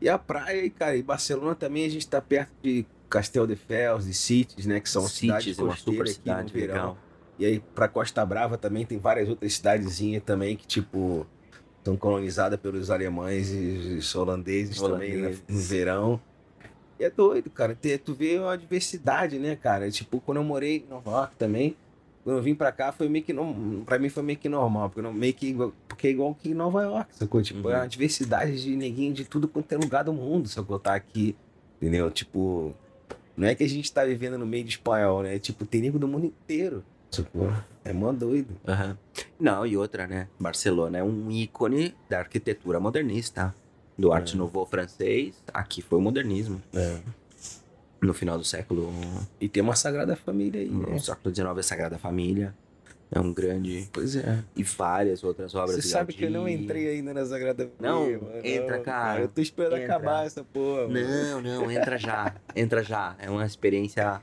E 0.01 0.09
a 0.09 0.17
praia, 0.17 0.65
e, 0.65 0.69
cara, 0.71 0.97
em 0.97 1.03
Barcelona 1.03 1.53
também 1.53 1.85
a 1.85 1.89
gente 1.89 2.07
tá 2.07 2.19
perto 2.19 2.49
de 2.63 2.87
Castel 3.07 3.45
de 3.45 3.55
Fels 3.55 4.07
e 4.07 4.13
Cities, 4.15 4.65
né? 4.65 4.79
Que 4.79 4.89
são 4.89 5.03
cidades 5.07 5.43
Cities, 5.45 5.59
é 5.59 5.63
uma 5.63 5.75
super 5.75 6.07
cidade 6.07 6.51
verão. 6.51 6.73
legal. 6.73 6.97
E 7.37 7.45
aí, 7.45 7.59
pra 7.75 7.87
Costa 7.87 8.25
Brava 8.25 8.57
também 8.57 8.83
tem 8.83 8.97
várias 8.97 9.29
outras 9.29 9.53
cidadezinhas 9.53 10.23
também 10.23 10.55
que, 10.57 10.65
tipo, 10.65 11.25
são 11.85 11.95
colonizadas 11.95 12.59
pelos 12.59 12.89
alemães 12.89 13.51
e 13.53 13.97
os 13.99 14.15
holandeses, 14.15 14.81
também 14.81 15.15
Holandeses. 15.17 15.39
né, 15.41 15.45
no 15.49 15.59
verão. 15.61 16.21
E 16.99 17.03
é 17.05 17.09
doido, 17.09 17.49
cara. 17.49 17.77
Tu 18.03 18.13
vê 18.13 18.37
uma 18.39 18.57
diversidade, 18.57 19.39
né, 19.39 19.55
cara? 19.55 19.89
Tipo, 19.89 20.19
quando 20.19 20.37
eu 20.37 20.43
morei 20.43 20.83
em 20.85 20.89
Nova 20.89 21.09
York 21.11 21.35
também, 21.37 21.75
quando 22.23 22.37
eu 22.37 22.43
vim 22.43 22.53
pra 22.53 22.71
cá, 22.71 22.91
foi 22.91 23.07
meio 23.07 23.23
que. 23.23 23.33
Pra 23.85 23.97
mim 23.97 24.09
foi 24.09 24.21
meio 24.23 24.37
que 24.37 24.49
normal, 24.49 24.89
porque, 24.89 25.01
não, 25.01 25.13
meio 25.13 25.33
que, 25.33 25.55
porque 25.87 26.07
é 26.07 26.11
igual 26.11 26.35
que 26.35 26.49
em 26.49 26.53
Nova 26.53 26.83
York, 26.83 27.15
sacou? 27.15 27.41
Tipo, 27.41 27.67
Uhum. 27.67 27.73
é 27.73 27.77
uma 27.77 27.87
diversidade 27.87 28.61
de 28.61 28.75
neguinho 28.75 29.13
de 29.13 29.23
tudo 29.23 29.47
quanto 29.47 29.71
é 29.71 29.77
lugar 29.77 30.03
do 30.03 30.11
mundo, 30.13 30.49
sacou? 30.49 30.77
Tá 30.77 30.93
aqui, 30.93 31.35
entendeu? 31.81 32.11
Tipo, 32.11 32.75
não 33.37 33.47
é 33.47 33.55
que 33.55 33.63
a 33.63 33.69
gente 33.69 33.91
tá 33.91 34.03
vivendo 34.03 34.37
no 34.37 34.45
meio 34.45 34.65
de 34.65 34.71
espanhol, 34.71 35.23
né? 35.23 35.39
Tipo, 35.39 35.65
tem 35.65 35.79
nego 35.81 35.97
do 35.97 36.07
mundo 36.07 36.25
inteiro, 36.25 36.83
sacou? 37.09 37.49
É 37.85 37.93
mó 37.93 38.11
doido. 38.11 38.55
Aham. 38.67 38.97
Não, 39.39 39.65
e 39.65 39.77
outra, 39.77 40.05
né? 40.05 40.27
Barcelona 40.37 40.97
é 40.97 41.03
um 41.03 41.31
ícone 41.31 41.95
da 42.09 42.19
arquitetura 42.19 42.77
modernista. 42.79 43.55
Do 43.99 44.13
Arte 44.13 44.33
É. 44.33 44.37
Nouveau 44.37 44.65
francês, 44.65 45.35
aqui 45.53 45.81
foi 45.81 45.99
o 45.99 46.01
modernismo. 46.01 46.61
É. 46.73 46.99
No 48.01 48.13
final 48.13 48.37
do 48.37 48.45
século 48.45 48.89
E 49.41 49.49
tem 49.49 49.61
uma 49.61 49.75
Sagrada 49.75 50.15
Família 50.15 50.61
aí, 50.61 50.69
No 50.69 50.89
né? 50.89 50.99
século 50.99 51.35
XIX, 51.35 51.47
a 51.57 51.63
Sagrada 51.63 51.97
Família 51.97 52.55
é 53.11 53.19
um 53.19 53.33
grande. 53.33 53.89
Pois 53.91 54.15
é. 54.15 54.41
E 54.55 54.63
várias 54.63 55.21
outras 55.23 55.53
obras 55.53 55.75
Você 55.75 55.81
sabe 55.81 56.13
que 56.13 56.23
eu 56.23 56.31
não 56.31 56.47
entrei 56.47 56.87
ainda 56.89 57.13
na 57.13 57.25
Sagrada 57.25 57.69
Não, 57.79 57.99
Família. 58.03 58.19
mano. 58.21 58.41
entra, 58.45 58.77
Não, 58.77 58.83
cara. 58.83 59.21
Eu 59.21 59.27
tô 59.27 59.41
esperando 59.41 59.75
Entra. 59.81 59.95
acabar 59.95 60.25
essa 60.25 60.43
porra. 60.45 60.87
mano. 60.87 61.01
Não, 61.01 61.41
não, 61.41 61.71
entra 61.71 61.97
já. 61.97 62.33
Entra 62.55 62.81
já. 62.83 63.15
É 63.19 63.29
uma 63.29 63.45
experiência 63.45 64.21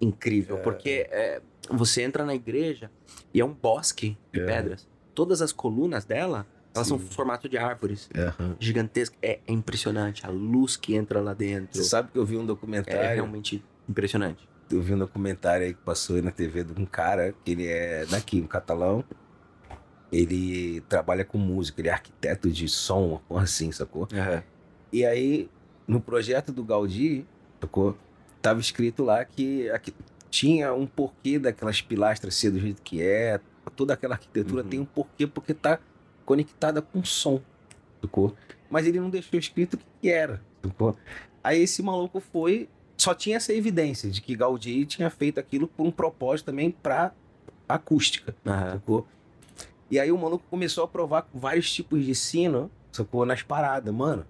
incrível. 0.00 0.56
É. 0.56 0.60
Porque 0.62 1.06
é, 1.10 1.42
você 1.70 2.02
entra 2.02 2.24
na 2.24 2.34
igreja 2.34 2.90
e 3.34 3.40
é 3.40 3.44
um 3.44 3.52
bosque 3.52 4.16
de 4.32 4.40
É. 4.40 4.46
pedras. 4.46 4.88
Todas 5.14 5.42
as 5.42 5.52
colunas 5.52 6.04
dela, 6.06 6.46
elas 6.76 6.86
são 6.86 6.98
Sim. 6.98 7.06
formato 7.06 7.48
de 7.48 7.58
árvores. 7.58 8.08
Aham. 8.16 8.56
Gigantesca. 8.60 9.16
É 9.22 9.40
impressionante. 9.48 10.24
A 10.24 10.28
luz 10.30 10.76
que 10.76 10.94
entra 10.94 11.20
lá 11.20 11.34
dentro. 11.34 11.76
Você 11.76 11.84
sabe 11.84 12.12
que 12.12 12.18
eu 12.18 12.24
vi 12.24 12.36
um 12.36 12.42
É 12.42 12.46
documentário. 12.46 13.14
realmente 13.14 13.64
impressionante. 13.88 14.48
Eu 14.70 14.80
vi 14.82 14.94
um 14.94 14.98
documentário 14.98 15.66
aí 15.66 15.74
que 15.74 15.80
passou 15.82 16.16
aí 16.16 16.22
na 16.22 16.30
TV 16.30 16.64
de 16.64 16.80
um 16.80 16.84
cara 16.86 17.34
que 17.44 17.52
ele 17.52 17.66
é 17.66 18.04
daqui, 18.06 18.40
um 18.40 18.46
catalão. 18.46 19.04
Ele 20.10 20.80
trabalha 20.88 21.24
com 21.24 21.36
música, 21.38 21.80
ele 21.80 21.88
é 21.88 21.92
arquiteto 21.92 22.50
de 22.50 22.68
som, 22.68 23.08
uma 23.08 23.18
porra 23.20 23.42
assim, 23.42 23.72
sacou? 23.72 24.06
E 24.92 25.04
aí, 25.04 25.50
no 25.86 26.00
projeto 26.00 26.52
do 26.52 26.62
Gaudí, 26.64 27.26
sacou? 27.60 27.96
Tava 28.40 28.60
escrito 28.60 29.02
lá 29.04 29.24
que 29.24 29.68
aqui 29.70 29.92
tinha 30.30 30.72
um 30.72 30.86
porquê 30.86 31.38
daquelas 31.38 31.82
pilastras 31.82 32.34
ser 32.36 32.50
do 32.50 32.60
jeito 32.60 32.82
que 32.82 33.02
é. 33.02 33.40
Toda 33.74 33.94
aquela 33.94 34.14
arquitetura 34.14 34.62
Uhum. 34.62 34.68
tem 34.68 34.80
um 34.80 34.84
porquê, 34.84 35.26
porque 35.26 35.52
tá 35.52 35.80
conectada 36.26 36.82
com 36.82 37.02
som, 37.02 37.40
sacou? 38.02 38.34
Mas 38.68 38.86
ele 38.86 39.00
não 39.00 39.08
deixou 39.08 39.38
escrito 39.38 39.74
o 39.74 39.78
que 40.00 40.10
era, 40.10 40.42
sacou? 40.62 40.94
Aí 41.42 41.62
esse 41.62 41.82
maluco 41.82 42.20
foi, 42.20 42.68
só 42.98 43.14
tinha 43.14 43.36
essa 43.36 43.54
evidência 43.54 44.10
de 44.10 44.20
que 44.20 44.36
Gaudí 44.36 44.84
tinha 44.84 45.08
feito 45.08 45.40
aquilo 45.40 45.68
por 45.68 45.86
um 45.86 45.90
propósito 45.90 46.46
também 46.46 46.70
pra 46.70 47.12
acústica 47.68 48.34
Aham. 48.44 48.72
sacou? 48.72 49.06
E 49.90 50.00
aí 50.00 50.10
o 50.10 50.18
maluco 50.18 50.44
começou 50.50 50.82
a 50.82 50.88
provar 50.88 51.28
vários 51.32 51.72
tipos 51.72 52.04
de 52.04 52.14
sino, 52.14 52.68
sacou? 52.90 53.24
Nas 53.24 53.42
paradas, 53.42 53.94
mano. 53.94 54.26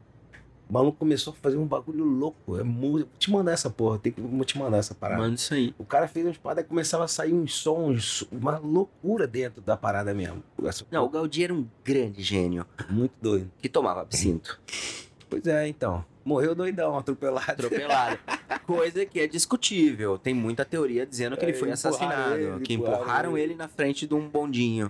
O 0.69 0.73
maluco 0.73 0.99
começou 0.99 1.33
a 1.33 1.37
fazer 1.37 1.57
um 1.57 1.65
bagulho 1.67 2.05
louco. 2.05 2.59
É 2.59 2.63
música. 2.65 3.09
Vou 3.11 3.19
te 3.19 3.31
mandar 3.31 3.53
essa 3.53 3.71
porra, 3.71 3.99
tem 3.99 4.11
que, 4.13 4.21
vou 4.21 4.45
te 4.45 4.59
mandar 4.59 4.79
essa 4.79 4.95
parada. 4.95 5.23
Manda 5.23 5.35
isso 5.37 5.55
aí. 5.55 5.73
O 5.79 5.85
cara 5.85 6.09
fez 6.09 6.27
umas 6.27 6.37
paradas 6.37 6.65
e 6.65 6.69
começava 6.69 7.05
a 7.05 7.09
sair 7.09 7.33
uns 7.33 7.55
sons, 7.55 8.27
uma 8.33 8.59
loucura 8.59 9.27
dentro 9.27 9.61
da 9.61 9.77
parada 9.77 10.13
mesmo. 10.13 10.43
Essa 10.65 10.85
Não, 10.91 11.05
o 11.05 11.09
Gaudí 11.09 11.45
era 11.45 11.55
um 11.55 11.67
grande 11.85 12.21
gênio 12.23 12.67
muito 12.91 13.13
doido. 13.23 13.51
que 13.63 13.69
tomava 13.69 14.01
absinto. 14.03 14.59
Pois 15.29 15.45
é, 15.45 15.67
então. 15.67 16.05
Morreu 16.25 16.55
doidão, 16.55 16.97
atropelado. 16.97 17.51
atropelado. 17.51 18.17
Coisa 18.65 19.05
que 19.05 19.19
é 19.19 19.27
discutível. 19.27 20.17
Tem 20.17 20.33
muita 20.33 20.65
teoria 20.65 21.05
dizendo 21.05 21.37
que 21.37 21.45
ele 21.45 21.51
É, 21.51 21.55
foi 21.55 21.69
empurraram 21.69 21.97
assassinado. 21.97 22.35
ele, 22.37 22.61
que 22.61 22.75
empurraram 22.75 23.01
empurraram 23.03 23.31
ele. 23.39 23.47
ele 23.53 23.55
na 23.57 23.67
frente 23.67 24.07
de 24.07 24.15
um 24.15 24.29
bondinho. 24.29 24.89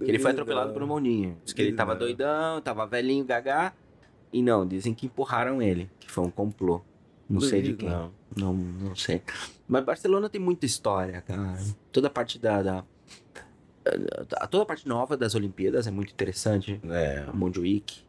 Que 0.00 0.10
ele 0.10 0.18
foi 0.18 0.32
atropelado 0.32 0.72
por 0.72 0.82
um 0.82 0.88
bondinho. 0.88 1.36
Diz 1.44 1.52
que 1.52 1.62
ele 1.62 1.72
tava 1.72 1.94
Doidão. 1.94 2.26
doidão, 2.26 2.60
tava 2.62 2.84
velhinho, 2.84 3.24
gagá. 3.24 3.72
E 4.36 4.42
não, 4.42 4.66
dizem 4.66 4.92
que 4.92 5.06
empurraram 5.06 5.62
ele. 5.62 5.88
Que 5.98 6.10
foi 6.10 6.24
um 6.24 6.30
complô. 6.30 6.82
Não 7.28 7.40
sei 7.40 7.62
de 7.62 7.72
quem. 7.74 7.88
não. 7.88 8.12
Não, 8.36 8.52
não 8.54 8.94
sei. 8.94 9.22
Mas 9.66 9.82
Barcelona 9.84 10.28
tem 10.28 10.40
muita 10.40 10.66
história, 10.66 11.22
cara. 11.22 11.56
Toda 11.90 12.08
a 12.08 12.10
parte 12.10 12.38
da. 12.38 12.62
da- 12.62 12.84
da- 14.28 14.46
toda 14.48 14.62
a 14.64 14.66
parte 14.66 14.86
nova 14.88 15.16
das 15.16 15.34
Olimpíadas 15.34 15.86
é 15.86 15.90
muito 15.90 16.12
interessante. 16.12 16.80
É, 16.84 17.24
Montjuic, 17.32 18.02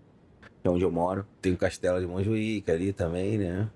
que 0.62 0.68
é 0.68 0.70
onde 0.70 0.84
eu 0.84 0.92
moro. 0.92 1.26
tem 1.42 1.54
o 1.54 1.58
castelo 1.58 2.00
de 2.00 2.08
Montjuic 2.08 2.70
ali 2.70 2.92
também, 2.92 3.38
né? 3.38 3.70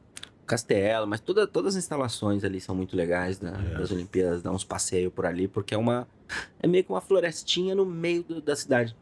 Castelo, 0.45 1.07
mas 1.07 1.21
toda, 1.21 1.47
todas 1.47 1.75
as 1.75 1.83
instalações 1.83 2.43
ali 2.43 2.59
são 2.59 2.75
muito 2.75 2.95
legais 2.97 3.39
da- 3.39 3.51
É. 3.51 3.77
das 3.77 3.91
Olimpíadas, 3.91 4.41
dá 4.41 4.51
uns 4.51 4.65
passeios 4.65 5.13
por 5.13 5.25
ali, 5.25 5.47
porque 5.47 5.73
é 5.73 5.77
uma. 5.77 6.07
É 6.59 6.67
meio 6.67 6.83
que 6.83 6.91
uma 6.91 6.99
florestinha 7.01 7.73
no 7.75 7.85
meio 7.85 8.23
do- 8.23 8.41
da 8.41 8.55
cidade, 8.55 8.95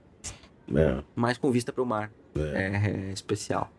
É. 0.75 1.01
mas 1.15 1.37
com 1.37 1.49
vista 1.51 1.73
para 1.73 1.81
o 1.81 1.85
mar. 1.85 2.11
É. 2.35 2.67
É, 2.67 3.09
é 3.09 3.13
especial. 3.13 3.71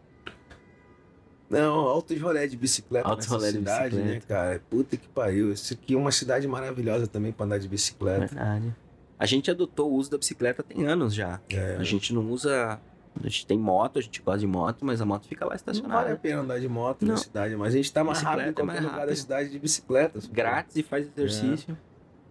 Não, 1.48 1.74
altos 1.80 2.20
rolé 2.20 2.46
de 2.46 2.56
bicicleta 2.56 3.08
Altos 3.08 3.26
nessa 3.26 3.34
rolé 3.36 3.50
de 3.50 3.58
cidade, 3.58 3.96
bicicleta. 3.96 4.14
né, 4.14 4.20
cara? 4.28 4.62
Puta 4.70 4.96
que 4.96 5.08
pariu. 5.08 5.52
Isso 5.52 5.74
aqui 5.74 5.94
é 5.94 5.96
uma 5.96 6.12
cidade 6.12 6.46
maravilhosa 6.46 7.08
também 7.08 7.32
pra 7.32 7.44
andar 7.44 7.58
de 7.58 7.66
bicicleta. 7.68 8.26
Verdade. 8.26 8.74
A 9.18 9.26
gente 9.26 9.50
adotou 9.50 9.90
o 9.90 9.94
uso 9.96 10.10
da 10.12 10.16
bicicleta 10.16 10.62
tem 10.62 10.86
anos 10.86 11.12
já. 11.12 11.40
É. 11.50 11.76
A 11.76 11.82
gente 11.82 12.14
não 12.14 12.30
usa. 12.30 12.78
A 13.20 13.22
gente 13.24 13.44
tem 13.44 13.58
moto, 13.58 13.98
a 13.98 14.02
gente 14.02 14.22
gosta 14.22 14.38
de 14.38 14.46
moto, 14.46 14.84
mas 14.84 15.00
a 15.00 15.04
moto 15.04 15.26
fica 15.26 15.44
lá 15.44 15.50
Não 15.50 15.56
estacionada. 15.56 16.02
vale 16.02 16.12
a 16.12 16.16
pena 16.16 16.42
andar 16.42 16.60
de 16.60 16.68
moto 16.68 17.02
Não. 17.04 17.14
na 17.14 17.16
cidade, 17.16 17.56
mas 17.56 17.74
a 17.74 17.76
gente 17.76 17.92
tá 17.92 18.04
mais 18.04 18.18
Bicicleta 18.18 18.42
rápido 18.44 18.58
em 18.58 18.62
é 18.62 18.64
mais 18.64 18.78
qualquer 18.78 18.92
lugar 18.94 19.06
da 19.08 19.16
cidade 19.16 19.50
de 19.50 19.58
bicicleta. 19.58 20.20
Grátis 20.30 20.76
e 20.76 20.82
faz 20.84 21.08
exercício. 21.08 21.76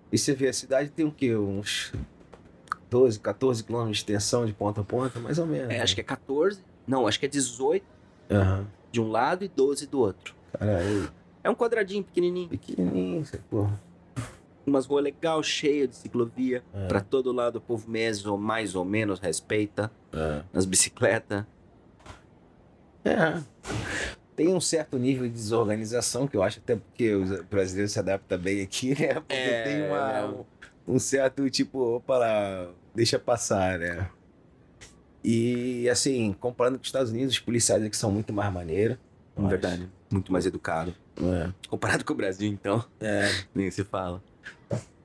E 0.10 0.18
você 0.18 0.34
vê, 0.34 0.48
a 0.48 0.54
cidade 0.54 0.90
tem 0.90 1.06
o 1.06 1.12
quê? 1.12 1.36
Uns 1.36 1.92
12, 2.90 3.20
14 3.20 3.64
quilômetros 3.64 3.98
de 3.98 4.02
extensão 4.04 4.46
de 4.46 4.54
ponta 4.54 4.82
a 4.82 4.84
ponta, 4.84 5.20
mais 5.20 5.38
ou 5.40 5.46
menos. 5.46 5.70
É, 5.70 5.82
acho 5.82 5.94
que 5.96 6.02
é 6.02 6.04
14. 6.04 6.62
Não, 6.88 7.06
acho 7.08 7.20
que 7.20 7.26
é 7.26 7.30
18 7.30 7.86
Aham. 8.32 8.66
de 8.92 9.00
um 9.00 9.10
lado 9.10 9.44
e 9.44 9.48
12 9.48 9.86
do 9.88 10.00
outro. 10.00 10.34
Caralho, 10.58 11.12
É 11.44 11.50
um 11.50 11.56
quadradinho 11.56 12.04
pequenininho. 12.04 12.50
pequenininho, 12.50 13.24
sacou? 13.26 13.70
Umas 14.66 14.86
ruas 14.86 15.04
legal, 15.04 15.42
cheia 15.42 15.88
de 15.88 15.96
ciclovia. 15.96 16.64
É. 16.74 16.88
Pra 16.88 17.00
todo 17.02 17.32
lado 17.32 17.58
o 17.58 17.62
povo 17.62 17.90
mesmo, 17.90 18.38
mais 18.38 18.76
ou 18.76 18.84
menos, 18.86 19.20
respeita 19.20 19.92
É. 20.14 20.42
as 20.54 20.66
bicicletas. 20.66 21.44
É. 23.06 23.42
Tem 24.36 24.54
um 24.54 24.60
certo 24.62 24.98
nível 24.98 25.28
de 25.28 25.34
desorganização 25.34 26.28
que 26.28 26.36
eu 26.38 26.44
acho 26.44 26.60
até 26.60 26.76
porque 26.76 27.14
os 27.14 27.42
brasileiros 27.42 27.92
se 27.92 28.00
adaptam 28.00 28.38
bem 28.38 28.62
aqui, 28.62 28.90
né? 29.00 29.16
Porque 29.16 29.34
É, 29.34 29.64
tem 29.64 29.88
uma, 29.88 30.22
não. 30.22 30.46
Um, 30.96 31.00
certo 31.00 31.50
tipo, 31.50 31.96
opa 31.98 32.18
lá, 32.18 32.70
deixa 32.96 33.18
passar, 33.20 33.80
né? 33.80 34.10
E 35.24 35.90
assim, 35.90 36.34
comparando 36.40 36.78
com 36.78 36.82
os 36.84 36.88
Estados 36.88 37.12
Unidos, 37.12 37.34
os 37.34 37.40
policiais 37.40 37.84
aqui 37.84 37.96
são 37.98 38.12
muito 38.12 38.32
mais 38.32 38.52
maneiros. 38.54 38.98
eu 39.36 39.42
acho. 39.44 39.50
Verdade. 39.50 39.90
Muito 40.12 40.32
mais 40.32 40.46
educado. 40.46 40.94
É. 41.22 41.50
Comparado 41.70 42.04
com 42.06 42.14
o 42.14 42.16
Brasil, 42.16 42.50
então, 42.52 42.84
É. 43.00 43.30
nem 43.54 43.70
se 43.70 43.84
fala. 43.84 44.24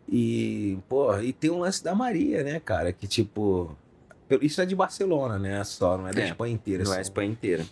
E, 0.09 0.79
pô, 0.88 1.18
e 1.18 1.33
tem 1.33 1.51
um 1.51 1.59
lance 1.61 1.83
da 1.83 1.94
Maria, 1.94 2.42
né, 2.44 2.61
cara? 2.61 2.92
Que 2.92 3.07
tipo. 3.07 3.77
Isso 4.40 4.61
é 4.61 4.66
de 4.66 4.75
Barcelona, 4.77 5.38
né? 5.38 5.62
Só, 5.64 5.99
não 5.99 6.09
é 6.09 6.12
da 6.12 6.23
É, 6.23 6.29
Espanha 6.29 6.55
inteira. 6.55 6.85
Não 6.85 6.90
é 6.92 6.94
a 6.94 6.97
só. 6.97 7.01
Espanha 7.03 7.31
inteira. 7.31 7.64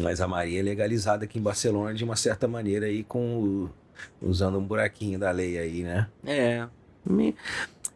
Mas 0.00 0.20
a 0.20 0.26
Maria 0.28 0.60
é 0.60 0.62
legalizada 0.62 1.24
aqui 1.24 1.38
em 1.38 1.42
Barcelona 1.42 1.94
de 1.94 2.04
uma 2.04 2.16
certa 2.16 2.46
maneira 2.48 2.86
aí, 2.86 3.02
com 3.04 3.38
o- 3.38 3.70
usando 4.20 4.58
um 4.58 4.64
buraquinho 4.66 5.18
da 5.18 5.30
lei 5.30 5.58
aí, 5.58 5.82
né? 5.82 6.08
É. 6.24 6.66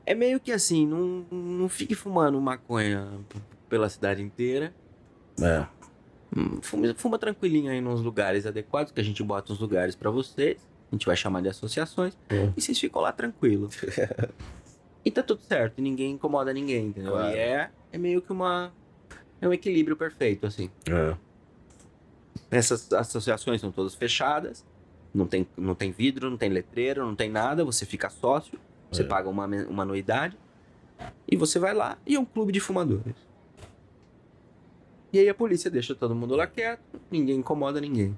É 0.06 0.14
meio 0.14 0.40
que 0.40 0.52
assim, 0.52 0.86
não, 0.86 1.24
não 1.30 1.68
fique 1.68 1.94
fumando 1.94 2.40
maconha 2.40 3.08
pela 3.68 3.88
cidade 3.88 4.22
inteira. 4.22 4.74
É. 5.40 5.66
Hum, 6.36 6.60
Fuma, 6.62 6.94
fuma 6.96 7.18
tranquilinho 7.18 7.70
aí 7.70 7.80
nos 7.80 8.00
lugares 8.00 8.46
adequados, 8.46 8.92
que 8.92 9.00
a 9.00 9.04
gente 9.04 9.22
bota 9.22 9.52
uns 9.52 9.58
lugares 9.58 9.94
pra 9.94 10.10
vocês. 10.10 10.58
A 10.90 10.94
gente 10.94 11.06
vai 11.06 11.16
chamar 11.16 11.40
de 11.42 11.48
associações. 11.48 12.18
É. 12.28 12.50
E 12.56 12.60
vocês 12.60 12.78
ficam 12.78 13.00
lá 13.00 13.12
tranquilo. 13.12 13.68
e 15.04 15.10
tá 15.10 15.22
tudo 15.22 15.42
certo, 15.42 15.80
ninguém 15.80 16.12
incomoda 16.12 16.52
ninguém, 16.52 16.86
entendeu? 16.86 17.12
Claro. 17.12 17.34
E 17.34 17.38
é, 17.38 17.70
é 17.92 17.98
meio 17.98 18.20
que 18.20 18.32
uma. 18.32 18.72
É 19.40 19.48
um 19.48 19.52
equilíbrio 19.52 19.96
perfeito, 19.96 20.46
assim. 20.46 20.70
É. 20.88 21.16
Essas 22.50 22.92
associações 22.92 23.60
são 23.60 23.70
todas 23.70 23.94
fechadas. 23.94 24.64
Não 25.14 25.26
tem, 25.26 25.46
não 25.56 25.74
tem 25.74 25.90
vidro, 25.90 26.28
não 26.30 26.36
tem 26.36 26.48
letreiro, 26.48 27.04
não 27.04 27.14
tem 27.16 27.30
nada. 27.30 27.64
Você 27.64 27.86
fica 27.86 28.10
sócio, 28.10 28.58
você 28.90 29.02
É. 29.02 29.04
paga 29.04 29.28
uma, 29.28 29.46
uma 29.46 29.82
anuidade 29.82 30.36
e 31.30 31.36
você 31.36 31.58
vai 31.58 31.72
lá 31.74 31.96
e 32.06 32.14
é 32.16 32.20
um 32.20 32.24
clube 32.24 32.52
de 32.52 32.60
fumadores. 32.60 33.14
E 35.12 35.18
aí 35.18 35.28
a 35.28 35.34
polícia 35.34 35.70
deixa 35.70 35.94
todo 35.94 36.14
mundo 36.14 36.36
lá 36.36 36.46
quieto, 36.46 37.00
ninguém 37.10 37.38
incomoda 37.38 37.80
ninguém. 37.80 38.16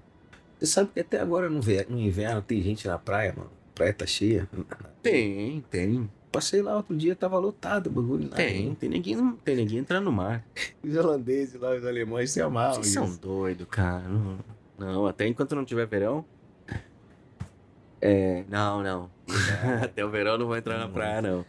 Você 0.59 0.67
sabe 0.67 0.91
que 0.93 1.01
até 1.01 1.21
agora 1.21 1.49
no, 1.49 1.61
no 1.89 1.99
inverno 2.01 2.43
tem 2.43 2.61
gente 2.63 2.87
na 2.87 2.99
praia, 2.99 3.33
mano. 3.37 3.51
A 3.71 3.75
praia 3.75 3.95
tá 3.95 4.07
cheia. 4.07 4.49
Tem, 5.03 5.65
tem. 5.71 6.09
Passei 6.31 6.63
lá 6.63 6.77
outro 6.77 6.97
dia, 6.97 7.17
tava 7.17 7.39
lotado 7.39 7.89
o 7.89 7.91
bagulho. 7.91 8.29
lá. 8.31 8.37
Tem, 8.37 8.75
tem 8.75 8.89
ninguém, 8.89 9.33
tem 9.45 9.57
ninguém 9.57 9.79
entrando 9.79 10.05
no 10.05 10.13
mar. 10.13 10.45
Os 10.83 10.95
holandeses 10.97 11.61
lá, 11.61 11.75
os 11.75 11.85
alemães 11.85 12.31
se 12.31 12.41
amavam. 12.41 12.75
Vocês 12.75 12.93
são 12.93 13.07
nisso. 13.07 13.21
doidos, 13.21 13.67
cara. 13.71 14.07
Não, 14.09 14.39
não, 14.79 15.07
até 15.07 15.27
enquanto 15.27 15.55
não 15.55 15.65
tiver 15.65 15.87
verão. 15.87 16.25
É, 18.05 18.43
não, 18.49 18.83
não. 18.83 19.11
até 19.83 20.05
o 20.05 20.11
verão 20.11 20.37
não 20.37 20.47
vou 20.47 20.57
entrar 20.57 20.77
na 20.77 20.89
praia, 20.89 21.23
não. 21.23 21.45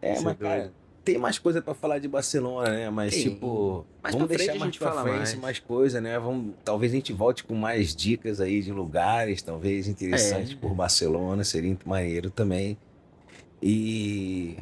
É, 0.00 0.14
Você 0.14 0.24
mas 0.24 0.32
é 0.34 0.36
cara, 0.36 0.72
tem 1.04 1.18
mais 1.18 1.36
coisa 1.38 1.60
pra 1.60 1.74
falar 1.74 1.98
de 1.98 2.06
Barcelona, 2.06 2.70
né? 2.70 2.88
Mas 2.90 3.14
tipo, 3.20 3.84
vamos 4.02 4.26
frente 4.28 4.38
deixar 4.38 4.52
a 4.52 4.54
mais 4.54 4.62
gente 4.66 4.78
pra 4.78 4.92
frente 5.02 5.16
mais. 5.16 5.34
mais. 5.34 5.58
coisa, 5.58 6.00
né? 6.00 6.16
Vamos, 6.18 6.54
talvez 6.64 6.92
a 6.92 6.94
gente 6.94 7.12
volte 7.12 7.42
com 7.42 7.54
mais 7.56 7.94
dicas 7.94 8.40
aí 8.40 8.62
de 8.62 8.70
lugares, 8.72 9.42
talvez 9.42 9.88
interessantes 9.88 10.52
É. 10.52 10.56
por 10.56 10.72
Barcelona, 10.74 11.42
seria 11.42 11.76
maneiro 11.84 12.30
também. 12.30 12.78
E 13.62 14.56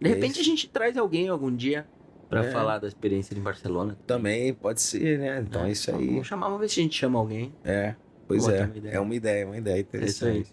De 0.00 0.06
É 0.06 0.14
repente 0.14 0.38
a 0.40 0.44
gente 0.44 0.68
traz 0.68 0.96
alguém 0.96 1.28
algum 1.28 1.54
dia 1.54 1.86
pra 2.28 2.44
É. 2.44 2.50
falar 2.52 2.78
da 2.78 2.86
experiência 2.86 3.34
em 3.36 3.40
Barcelona. 3.40 3.96
também 4.06 4.52
pode 4.54 4.80
ser, 4.82 5.18
né? 5.18 5.44
Então 5.48 5.64
é 5.64 5.70
isso 5.72 5.90
aí. 5.90 6.06
Vamos 6.06 6.26
chamar, 6.26 6.46
vamos 6.46 6.60
ver 6.60 6.68
se 6.68 6.78
a 6.80 6.82
gente 6.82 6.96
chama 6.96 7.18
alguém. 7.18 7.52
É, 7.64 7.94
pois 8.28 8.44
Boa, 8.44 8.56
é. 8.56 8.64
uma 8.64 8.76
ideia. 8.76 8.92
É 8.94 9.00
uma 9.00 9.14
ideia, 9.14 9.46
uma 9.46 9.56
ideia 9.56 9.86
É 9.92 10.04
isso 10.04 10.26
aí. 10.26 10.46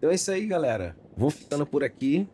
Então 0.00 0.10
é 0.10 0.14
isso 0.14 0.30
aí, 0.30 0.46
galera. 0.46 0.96
Vou 1.14 1.28
ficando 1.28 1.66
por 1.66 1.84
aqui. 1.84 2.26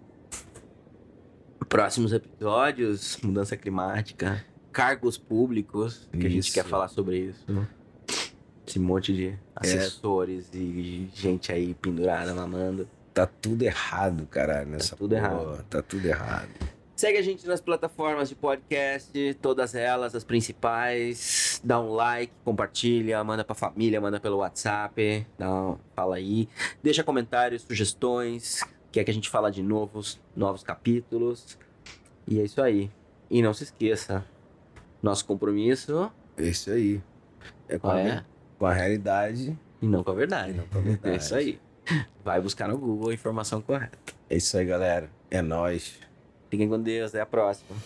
Próximos 1.68 2.12
episódios, 2.12 3.18
mudança 3.24 3.56
climática, 3.56 4.44
cargos 4.70 5.18
públicos, 5.18 6.08
que 6.12 6.24
a 6.24 6.30
gente 6.30 6.44
Isso. 6.44 6.54
quer 6.54 6.64
falar 6.64 6.86
sobre 6.86 7.18
isso. 7.18 7.44
Esse 8.64 8.78
monte 8.78 9.12
de 9.12 9.36
assessores 9.56 10.48
e 10.54 11.10
gente 11.12 11.50
aí 11.50 11.74
pendurada, 11.74 12.32
mamando. 12.32 12.88
Tá 13.12 13.26
tudo 13.26 13.62
errado, 13.62 14.24
caralho, 14.26 14.68
nessa 14.68 14.94
tudo 14.94 15.16
porra. 15.16 15.26
errado. 15.26 15.64
Tá 15.68 15.82
tudo 15.82 16.06
errado. 16.06 16.48
Segue 16.96 17.18
a 17.18 17.22
gente 17.22 17.46
nas 17.46 17.60
plataformas 17.60 18.30
de 18.30 18.34
podcast, 18.34 19.12
todas 19.42 19.74
elas, 19.74 20.14
as 20.14 20.24
principais. 20.24 21.60
Dá 21.62 21.78
um 21.78 21.92
like, 21.92 22.32
compartilha, 22.42 23.22
manda 23.22 23.44
pra 23.44 23.54
família, 23.54 24.00
manda 24.00 24.18
pelo 24.18 24.38
WhatsApp, 24.38 25.26
dá 25.38 25.76
fala 25.94 26.16
aí. 26.16 26.48
Deixa 26.82 27.04
comentários, 27.04 27.60
sugestões, 27.60 28.62
quer 28.90 29.04
que 29.04 29.10
a 29.10 29.14
gente 29.14 29.28
fala 29.28 29.50
de 29.50 29.62
novos, 29.62 30.18
novos 30.34 30.62
capítulos. 30.62 31.58
E 32.26 32.40
é 32.40 32.44
isso 32.44 32.62
aí. 32.62 32.90
E 33.30 33.42
não 33.42 33.52
se 33.52 33.64
esqueça, 33.64 34.24
nosso 35.02 35.26
compromisso 35.26 36.10
É 36.34 36.44
isso 36.44 36.70
aí. 36.70 37.02
É 37.68 37.74
com, 37.74 37.88
qual 37.88 37.96
a, 37.98 38.00
é? 38.00 38.24
com 38.58 38.64
a 38.64 38.72
realidade. 38.72 39.58
E 39.82 39.86
não 39.86 40.02
com 40.02 40.12
a 40.12 40.14
verdade. 40.14 40.52
E 40.52 40.54
não 40.54 40.66
com 40.66 40.78
a 40.78 40.80
verdade. 40.80 41.14
É 41.14 41.18
isso 41.18 41.34
aí. 41.34 41.60
Vai 42.24 42.40
buscar 42.40 42.66
no 42.68 42.78
Google 42.78 43.10
a 43.10 43.14
informação 43.14 43.60
correta. 43.60 43.98
É 44.30 44.36
isso 44.38 44.56
aí, 44.56 44.64
galera. 44.64 45.10
É 45.30 45.42
nóis. 45.42 46.00
Fiquem 46.50 46.68
com 46.68 46.80
Deus, 46.80 47.10
até 47.10 47.20
a 47.20 47.26
próxima. 47.26 47.76